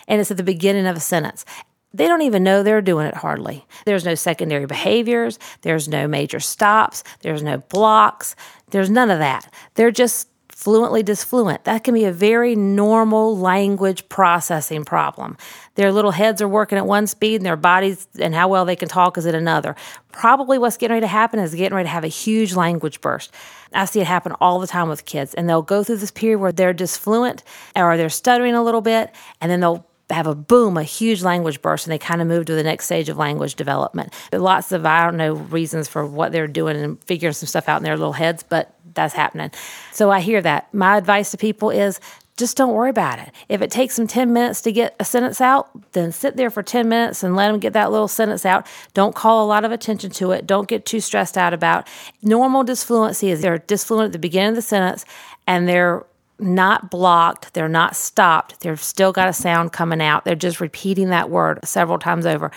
And 0.09 0.21
it's 0.21 0.31
at 0.31 0.39
the 0.39 0.43
beginning 0.43 0.87
of 0.87 0.97
a 0.97 1.01
sentence. 1.01 1.45
They 1.93 2.09
don't 2.09 2.23
even 2.23 2.43
know 2.43 2.63
they're 2.63 2.83
doing 2.83 3.07
it 3.07 3.15
hardly. 3.15 3.67
There's 3.85 4.05
no 4.05 4.15
secondary 4.15 4.67
behaviors. 4.67 5.39
There's 5.61 5.89
no 5.89 6.09
major 6.09 6.41
stops. 6.41 7.05
There's 7.21 7.43
no 7.43 7.59
blocks. 7.59 8.35
There's 8.71 8.91
none 8.91 9.11
of 9.11 9.19
that. 9.19 9.53
They're 9.75 9.91
just 9.91 10.29
fluently 10.57 11.03
disfluent. 11.03 11.65
That 11.65 11.85
can 11.85 11.93
be 11.93 12.07
a 12.07 12.13
very 12.13 12.57
normal 12.57 13.37
language 13.37 14.09
processing 14.09 14.87
problem. 14.87 15.37
Their 15.75 15.93
little 15.93 16.13
heads 16.13 16.41
are 16.41 16.49
working 16.49 16.79
at 16.79 16.87
one 16.87 17.07
speed 17.07 17.37
and 17.37 17.45
their 17.45 17.57
bodies 17.59 18.09
and 18.19 18.35
how 18.35 18.49
well 18.49 18.65
they 18.65 18.75
can 18.75 18.89
talk 18.89 19.19
is 19.19 19.27
at 19.27 19.35
another. 19.35 19.77
Probably 20.13 20.57
what's 20.57 20.79
getting 20.79 20.95
ready 20.95 21.05
to 21.05 21.09
happen 21.09 21.41
is 21.41 21.55
getting 21.55 21.77
ready 21.77 21.89
to 21.89 21.93
have 21.93 22.05
a 22.05 22.09
huge 22.09 22.55
language 22.55 23.03
burst. 23.03 23.35
I 23.75 23.85
see 23.85 24.01
it 24.01 24.07
happen 24.07 24.33
all 24.41 24.59
the 24.59 24.67
time 24.67 24.89
with 24.89 25.05
kids, 25.05 25.35
and 25.35 25.47
they'll 25.47 25.61
go 25.61 25.85
through 25.85 25.99
this 25.99 26.11
period 26.11 26.39
where 26.39 26.53
they're 26.53 26.73
disfluent 26.73 27.45
or 27.75 27.99
they're 27.99 28.09
stuttering 28.09 28.55
a 28.55 28.65
little 28.65 28.81
bit, 28.81 29.15
and 29.43 29.51
then 29.51 29.61
they'll 29.61 29.87
have 30.11 30.27
a 30.27 30.35
boom, 30.35 30.77
a 30.77 30.83
huge 30.83 31.23
language 31.23 31.61
burst, 31.63 31.87
and 31.87 31.93
they 31.93 31.99
kind 31.99 32.21
of 32.21 32.29
move 32.29 32.47
to 32.47 32.55
the 32.55 32.63
next 32.63 32.87
stage 32.87 33.09
of 33.09 33.17
language 33.17 33.57
development. 33.57 34.13
Lots 34.33 34.73
of, 34.73 34.87
I 34.87 35.05
don't 35.05 35.17
know, 35.17 35.35
reasons 35.35 35.89
for 35.89 36.07
what 36.07 36.33
they're 36.33 36.47
doing 36.47 36.77
and 36.77 37.03
figuring 37.05 37.33
some 37.33 37.49
stuff 37.49 37.69
out 37.69 37.79
in 37.79 37.83
their 37.83 37.97
little 37.97 38.13
heads, 38.13 38.43
but 38.43 38.75
that's 38.95 39.15
happening. 39.15 39.51
So 39.93 40.11
I 40.11 40.21
hear 40.21 40.41
that. 40.43 40.73
My 40.73 40.97
advice 40.97 41.31
to 41.33 41.37
people 41.37 41.71
is 41.71 42.01
just 42.37 42.57
don't 42.57 42.75
worry 42.75 42.91
about 42.91 43.19
it. 43.19 43.31
If 43.49 43.63
it 43.63 43.71
takes 43.71 43.97
them 43.97 44.07
10 44.07 44.33
minutes 44.33 44.61
to 44.63 44.73
get 44.73 44.95
a 45.01 45.05
sentence 45.05 45.41
out, 45.41 45.71
then 45.93 46.13
sit 46.13 46.37
there 46.37 46.51
for 46.51 46.63
10 46.63 46.89
minutes 46.89 47.23
and 47.23 47.35
let 47.35 47.51
them 47.51 47.59
get 47.59 47.73
that 47.73 47.91
little 47.91 48.09
sentence 48.09 48.45
out. 48.45 48.67
Don't 48.93 49.15
call 49.15 49.45
a 49.45 49.49
lot 49.49 49.65
of 49.65 49.73
attention 49.73 50.11
to 50.13 50.33
it. 50.33 50.47
Don't 50.47 50.69
get 50.69 50.85
too 50.85 51.01
stressed 51.01 51.39
out 51.39 51.55
about. 51.55 51.89
Normal 52.23 52.63
disfluency 52.63 53.31
is 53.31 53.41
they're 53.41 53.59
disfluent 53.59 54.07
at 54.07 54.13
the 54.13 54.19
beginning 54.19 54.51
of 54.51 54.55
the 54.57 54.63
sentence 54.63 55.07
and 55.47 55.67
they're 55.67 56.05
not 56.39 56.91
blocked, 56.91 57.55
they're 57.55 57.69
not 57.69 57.97
stopped, 57.97 58.61
they've 58.61 58.83
still 58.83 59.13
got 59.13 59.29
a 59.29 59.33
sound 59.33 59.73
coming 59.73 60.03
out. 60.03 60.25
They're 60.25 60.35
just 60.35 60.61
repeating 60.61 61.11
that 61.11 61.31
word 61.31 61.61
several 61.65 61.99
times 61.99 62.27
over. 62.27 62.51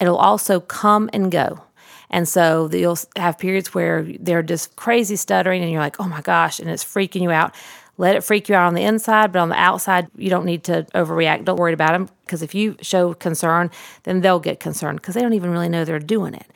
It'll 0.00 0.16
also 0.16 0.60
come 0.60 1.10
and 1.12 1.30
go. 1.30 1.62
And 2.10 2.28
so 2.28 2.70
you'll 2.72 2.98
have 3.16 3.38
periods 3.38 3.74
where 3.74 4.02
they're 4.02 4.42
just 4.42 4.76
crazy 4.76 5.16
stuttering 5.16 5.62
and 5.62 5.70
you're 5.70 5.80
like, 5.80 6.00
oh 6.00 6.08
my 6.08 6.20
gosh, 6.20 6.60
and 6.60 6.70
it's 6.70 6.84
freaking 6.84 7.22
you 7.22 7.30
out. 7.30 7.54
Let 7.98 8.14
it 8.14 8.24
freak 8.24 8.48
you 8.48 8.54
out 8.54 8.66
on 8.66 8.74
the 8.74 8.84
inside, 8.84 9.32
but 9.32 9.40
on 9.40 9.48
the 9.48 9.58
outside, 9.58 10.08
you 10.16 10.28
don't 10.28 10.44
need 10.44 10.64
to 10.64 10.86
overreact. 10.94 11.44
Don't 11.44 11.58
worry 11.58 11.72
about 11.72 11.92
them 11.92 12.10
because 12.24 12.42
if 12.42 12.54
you 12.54 12.76
show 12.82 13.14
concern, 13.14 13.70
then 14.02 14.20
they'll 14.20 14.38
get 14.38 14.60
concerned 14.60 15.00
because 15.00 15.14
they 15.14 15.22
don't 15.22 15.32
even 15.32 15.50
really 15.50 15.68
know 15.68 15.84
they're 15.84 15.98
doing 15.98 16.34
it. 16.34 16.46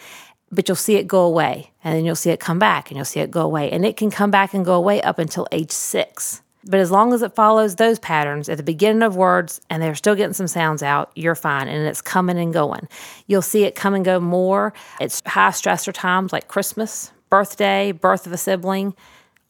But 0.53 0.69
you'll 0.69 0.77
see 0.77 0.97
it 0.97 1.07
go 1.07 1.23
away 1.23 1.71
and 1.83 1.97
then 1.97 2.05
you'll 2.05 2.17
see 2.17 2.31
it 2.31 2.41
come 2.41 2.59
back 2.59 2.91
and 2.91 2.97
you'll 2.97 3.05
see 3.05 3.21
it 3.21 3.31
go 3.31 3.43
away. 3.43 3.71
And 3.71 3.87
it 3.87 3.97
can 3.97 4.11
come 4.11 4.31
back 4.31 4.53
and 4.53 4.65
go 4.65 4.75
away 4.75 5.01
up 5.01 5.19
until 5.19 5.47
age 5.51 5.71
six. 5.71 6.43
But 6.65 6.81
as 6.81 6.91
long 6.91 7.13
as 7.13 7.23
it 7.23 7.35
follows 7.35 7.77
those 7.77 7.99
patterns 7.99 8.49
at 8.49 8.57
the 8.59 8.63
beginning 8.63 9.03
of 9.03 9.17
words 9.17 9.61
and 9.71 9.83
they're 9.83 9.95
still 9.95 10.15
getting 10.15 10.35
some 10.35 10.47
sounds 10.47 10.83
out, 10.83 11.11
you're 11.15 11.35
fine 11.35 11.69
and 11.69 11.87
it's 11.87 12.03
coming 12.03 12.39
and 12.39 12.53
going. 12.53 12.89
You'll 13.27 13.43
see 13.43 13.65
it 13.65 13.75
come 13.75 13.95
and 13.95 14.05
go 14.05 14.21
more. 14.21 14.75
It's 15.01 15.23
high 15.27 15.51
stressor 15.51 15.93
times 15.93 16.33
like 16.33 16.49
Christmas, 16.49 17.13
birthday, 17.31 17.93
birth 17.93 18.27
of 18.27 18.33
a 18.33 18.37
sibling. 18.37 18.95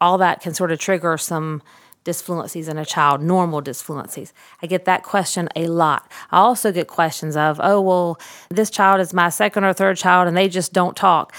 All 0.00 0.18
that 0.18 0.40
can 0.40 0.54
sort 0.54 0.70
of 0.70 0.78
trigger 0.78 1.18
some 1.18 1.62
disfluencies 2.04 2.68
in 2.68 2.78
a 2.78 2.84
child, 2.84 3.22
normal 3.22 3.60
disfluencies. 3.60 4.32
I 4.62 4.66
get 4.66 4.84
that 4.86 5.02
question 5.02 5.48
a 5.54 5.66
lot. 5.66 6.10
I 6.30 6.38
also 6.38 6.72
get 6.72 6.86
questions 6.86 7.36
of, 7.36 7.60
oh, 7.62 7.80
well, 7.80 8.18
this 8.48 8.70
child 8.70 9.00
is 9.00 9.12
my 9.12 9.28
second 9.28 9.64
or 9.64 9.72
third 9.72 9.96
child 9.96 10.28
and 10.28 10.36
they 10.36 10.48
just 10.48 10.72
don't 10.72 10.96
talk. 10.96 11.34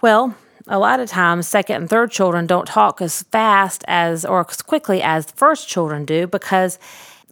Well, 0.00 0.36
a 0.68 0.78
lot 0.78 1.00
of 1.00 1.08
times 1.08 1.48
second 1.48 1.76
and 1.76 1.90
third 1.90 2.10
children 2.10 2.46
don't 2.46 2.66
talk 2.66 3.00
as 3.00 3.22
fast 3.24 3.84
as 3.88 4.24
or 4.24 4.46
as 4.48 4.62
quickly 4.62 5.02
as 5.02 5.30
first 5.32 5.68
children 5.68 6.04
do 6.04 6.26
because 6.26 6.78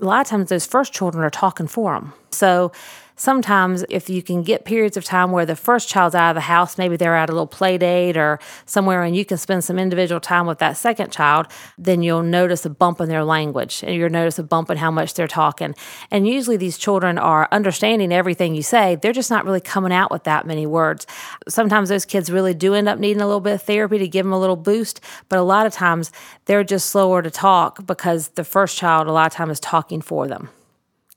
a 0.00 0.04
lot 0.04 0.20
of 0.20 0.26
times 0.26 0.48
those 0.48 0.66
first 0.66 0.92
children 0.92 1.22
are 1.24 1.30
talking 1.30 1.66
for 1.66 1.94
them. 1.94 2.12
So 2.30 2.72
sometimes 3.16 3.84
if 3.88 4.08
you 4.08 4.22
can 4.22 4.42
get 4.42 4.64
periods 4.64 4.96
of 4.96 5.04
time 5.04 5.32
where 5.32 5.46
the 5.46 5.56
first 5.56 5.88
child's 5.88 6.14
out 6.14 6.30
of 6.30 6.34
the 6.34 6.42
house, 6.42 6.78
maybe 6.78 6.96
they're 6.96 7.16
at 7.16 7.30
a 7.30 7.32
little 7.32 7.46
play 7.46 7.78
date 7.78 8.16
or 8.16 8.38
somewhere 8.66 9.02
and 9.02 9.16
you 9.16 9.24
can 9.24 9.38
spend 9.38 9.64
some 9.64 9.78
individual 9.78 10.20
time 10.20 10.46
with 10.46 10.58
that 10.58 10.76
second 10.76 11.10
child, 11.10 11.46
then 11.78 12.02
you'll 12.02 12.22
notice 12.22 12.64
a 12.66 12.70
bump 12.70 13.00
in 13.00 13.08
their 13.08 13.24
language 13.24 13.82
and 13.82 13.94
you'll 13.94 14.10
notice 14.10 14.38
a 14.38 14.42
bump 14.42 14.70
in 14.70 14.76
how 14.76 14.90
much 14.90 15.14
they're 15.14 15.26
talking. 15.26 15.74
And 16.10 16.28
usually 16.28 16.56
these 16.56 16.78
children 16.78 17.18
are 17.18 17.48
understanding 17.50 18.12
everything 18.12 18.54
you 18.54 18.62
say. 18.62 18.96
They're 18.96 19.12
just 19.12 19.30
not 19.30 19.44
really 19.44 19.60
coming 19.60 19.92
out 19.92 20.10
with 20.10 20.24
that 20.24 20.46
many 20.46 20.66
words. 20.66 21.06
Sometimes 21.48 21.88
those 21.88 22.04
kids 22.04 22.30
really 22.30 22.54
do 22.54 22.74
end 22.74 22.88
up 22.88 22.98
needing 22.98 23.22
a 23.22 23.26
little 23.26 23.40
bit 23.40 23.54
of 23.54 23.62
therapy 23.62 23.98
to 23.98 24.08
give 24.08 24.24
them 24.24 24.32
a 24.32 24.38
little 24.38 24.56
boost, 24.56 25.00
but 25.28 25.38
a 25.38 25.42
lot 25.42 25.66
of 25.66 25.72
times 25.72 26.12
they're 26.44 26.64
just 26.64 26.90
slower 26.90 27.22
to 27.22 27.30
talk 27.30 27.86
because 27.86 28.28
the 28.28 28.44
first 28.44 28.76
child 28.76 29.06
a 29.06 29.12
lot 29.12 29.26
of 29.26 29.32
times 29.32 29.52
is 29.52 29.60
talking 29.60 30.02
for 30.02 30.28
them. 30.28 30.50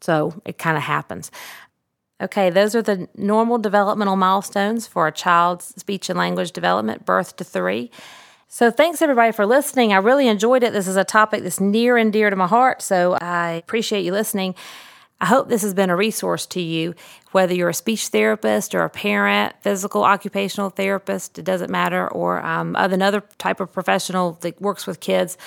So 0.01 0.41
it 0.45 0.57
kind 0.57 0.77
of 0.77 0.83
happens. 0.83 1.29
Okay, 2.21 2.49
those 2.49 2.75
are 2.75 2.81
the 2.81 3.07
normal 3.15 3.57
developmental 3.57 4.17
milestones 4.17 4.87
for 4.87 5.07
a 5.07 5.11
child's 5.11 5.67
speech 5.79 6.09
and 6.09 6.19
language 6.19 6.51
development, 6.51 7.05
birth 7.05 7.37
to 7.37 7.43
three. 7.43 7.91
So, 8.49 8.71
thanks 8.71 9.01
everybody 9.01 9.31
for 9.31 9.45
listening. 9.45 9.93
I 9.93 9.97
really 9.97 10.27
enjoyed 10.27 10.63
it. 10.63 10.73
This 10.73 10.87
is 10.87 10.97
a 10.97 11.03
topic 11.03 11.43
that's 11.43 11.59
near 11.59 11.97
and 11.97 12.11
dear 12.11 12.29
to 12.29 12.35
my 12.35 12.47
heart, 12.47 12.81
so 12.81 13.13
I 13.21 13.51
appreciate 13.51 14.03
you 14.03 14.11
listening. 14.11 14.55
I 15.21 15.25
hope 15.25 15.49
this 15.49 15.61
has 15.61 15.73
been 15.73 15.89
a 15.89 15.95
resource 15.95 16.45
to 16.47 16.61
you, 16.61 16.95
whether 17.31 17.53
you're 17.53 17.69
a 17.69 17.73
speech 17.73 18.07
therapist 18.07 18.73
or 18.73 18.83
a 18.83 18.89
parent, 18.89 19.53
physical 19.61 20.03
occupational 20.03 20.69
therapist, 20.69 21.37
it 21.37 21.43
doesn't 21.43 21.69
matter, 21.69 22.07
or 22.07 22.41
um, 22.45 22.75
another 22.77 23.21
type 23.37 23.59
of 23.59 23.71
professional 23.71 24.33
that 24.41 24.61
works 24.61 24.87
with 24.87 24.99
kids. 24.99 25.37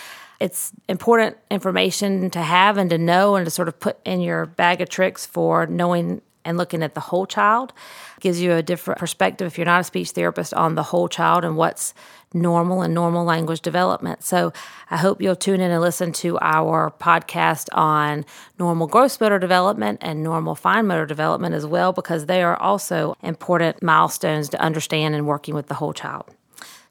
It's 0.40 0.72
important 0.88 1.38
information 1.50 2.28
to 2.30 2.42
have 2.42 2.76
and 2.76 2.90
to 2.90 2.98
know 2.98 3.37
and 3.37 3.46
to 3.46 3.50
sort 3.50 3.68
of 3.68 3.80
put 3.80 3.98
in 4.04 4.20
your 4.20 4.44
bag 4.46 4.80
of 4.80 4.88
tricks 4.88 5.24
for 5.24 5.66
knowing 5.66 6.20
and 6.44 6.59
looking 6.59 6.83
at 6.83 6.94
the 6.94 7.00
whole 7.00 7.26
child 7.26 7.72
gives 8.20 8.40
you 8.40 8.52
a 8.52 8.62
different 8.62 8.98
perspective 8.98 9.46
if 9.46 9.59
you're 9.59 9.64
not 9.64 9.81
a 9.81 9.85
speech 9.85 10.11
therapist 10.11 10.55
on 10.55 10.74
the 10.74 10.83
whole 10.83 11.09
child 11.09 11.44
and 11.44 11.57
what's 11.57 11.94
normal 12.35 12.83
and 12.83 12.94
normal 12.94 13.24
language 13.24 13.61
development. 13.61 14.22
So 14.22 14.52
I 14.90 14.96
hope 14.96 15.20
you'll 15.20 15.37
tune 15.37 15.61
in 15.61 15.70
and 15.70 15.81
listen 15.81 16.12
to 16.12 16.38
our 16.40 16.90
podcast 16.98 17.68
on 17.72 18.24
normal 18.59 18.87
gross 18.87 19.20
motor 19.20 19.38
development 19.38 19.98
and 20.00 20.22
normal 20.22 20.55
fine 20.55 20.87
motor 20.87 21.07
development 21.07 21.55
as 21.55 21.66
well, 21.66 21.92
because 21.92 22.26
they 22.26 22.42
are 22.42 22.57
also 22.57 23.16
important 23.22 23.83
milestones 23.83 24.48
to 24.50 24.61
understand 24.61 25.14
in 25.14 25.26
working 25.26 25.55
with 25.55 25.66
the 25.66 25.74
whole 25.74 25.92
child. 25.92 26.24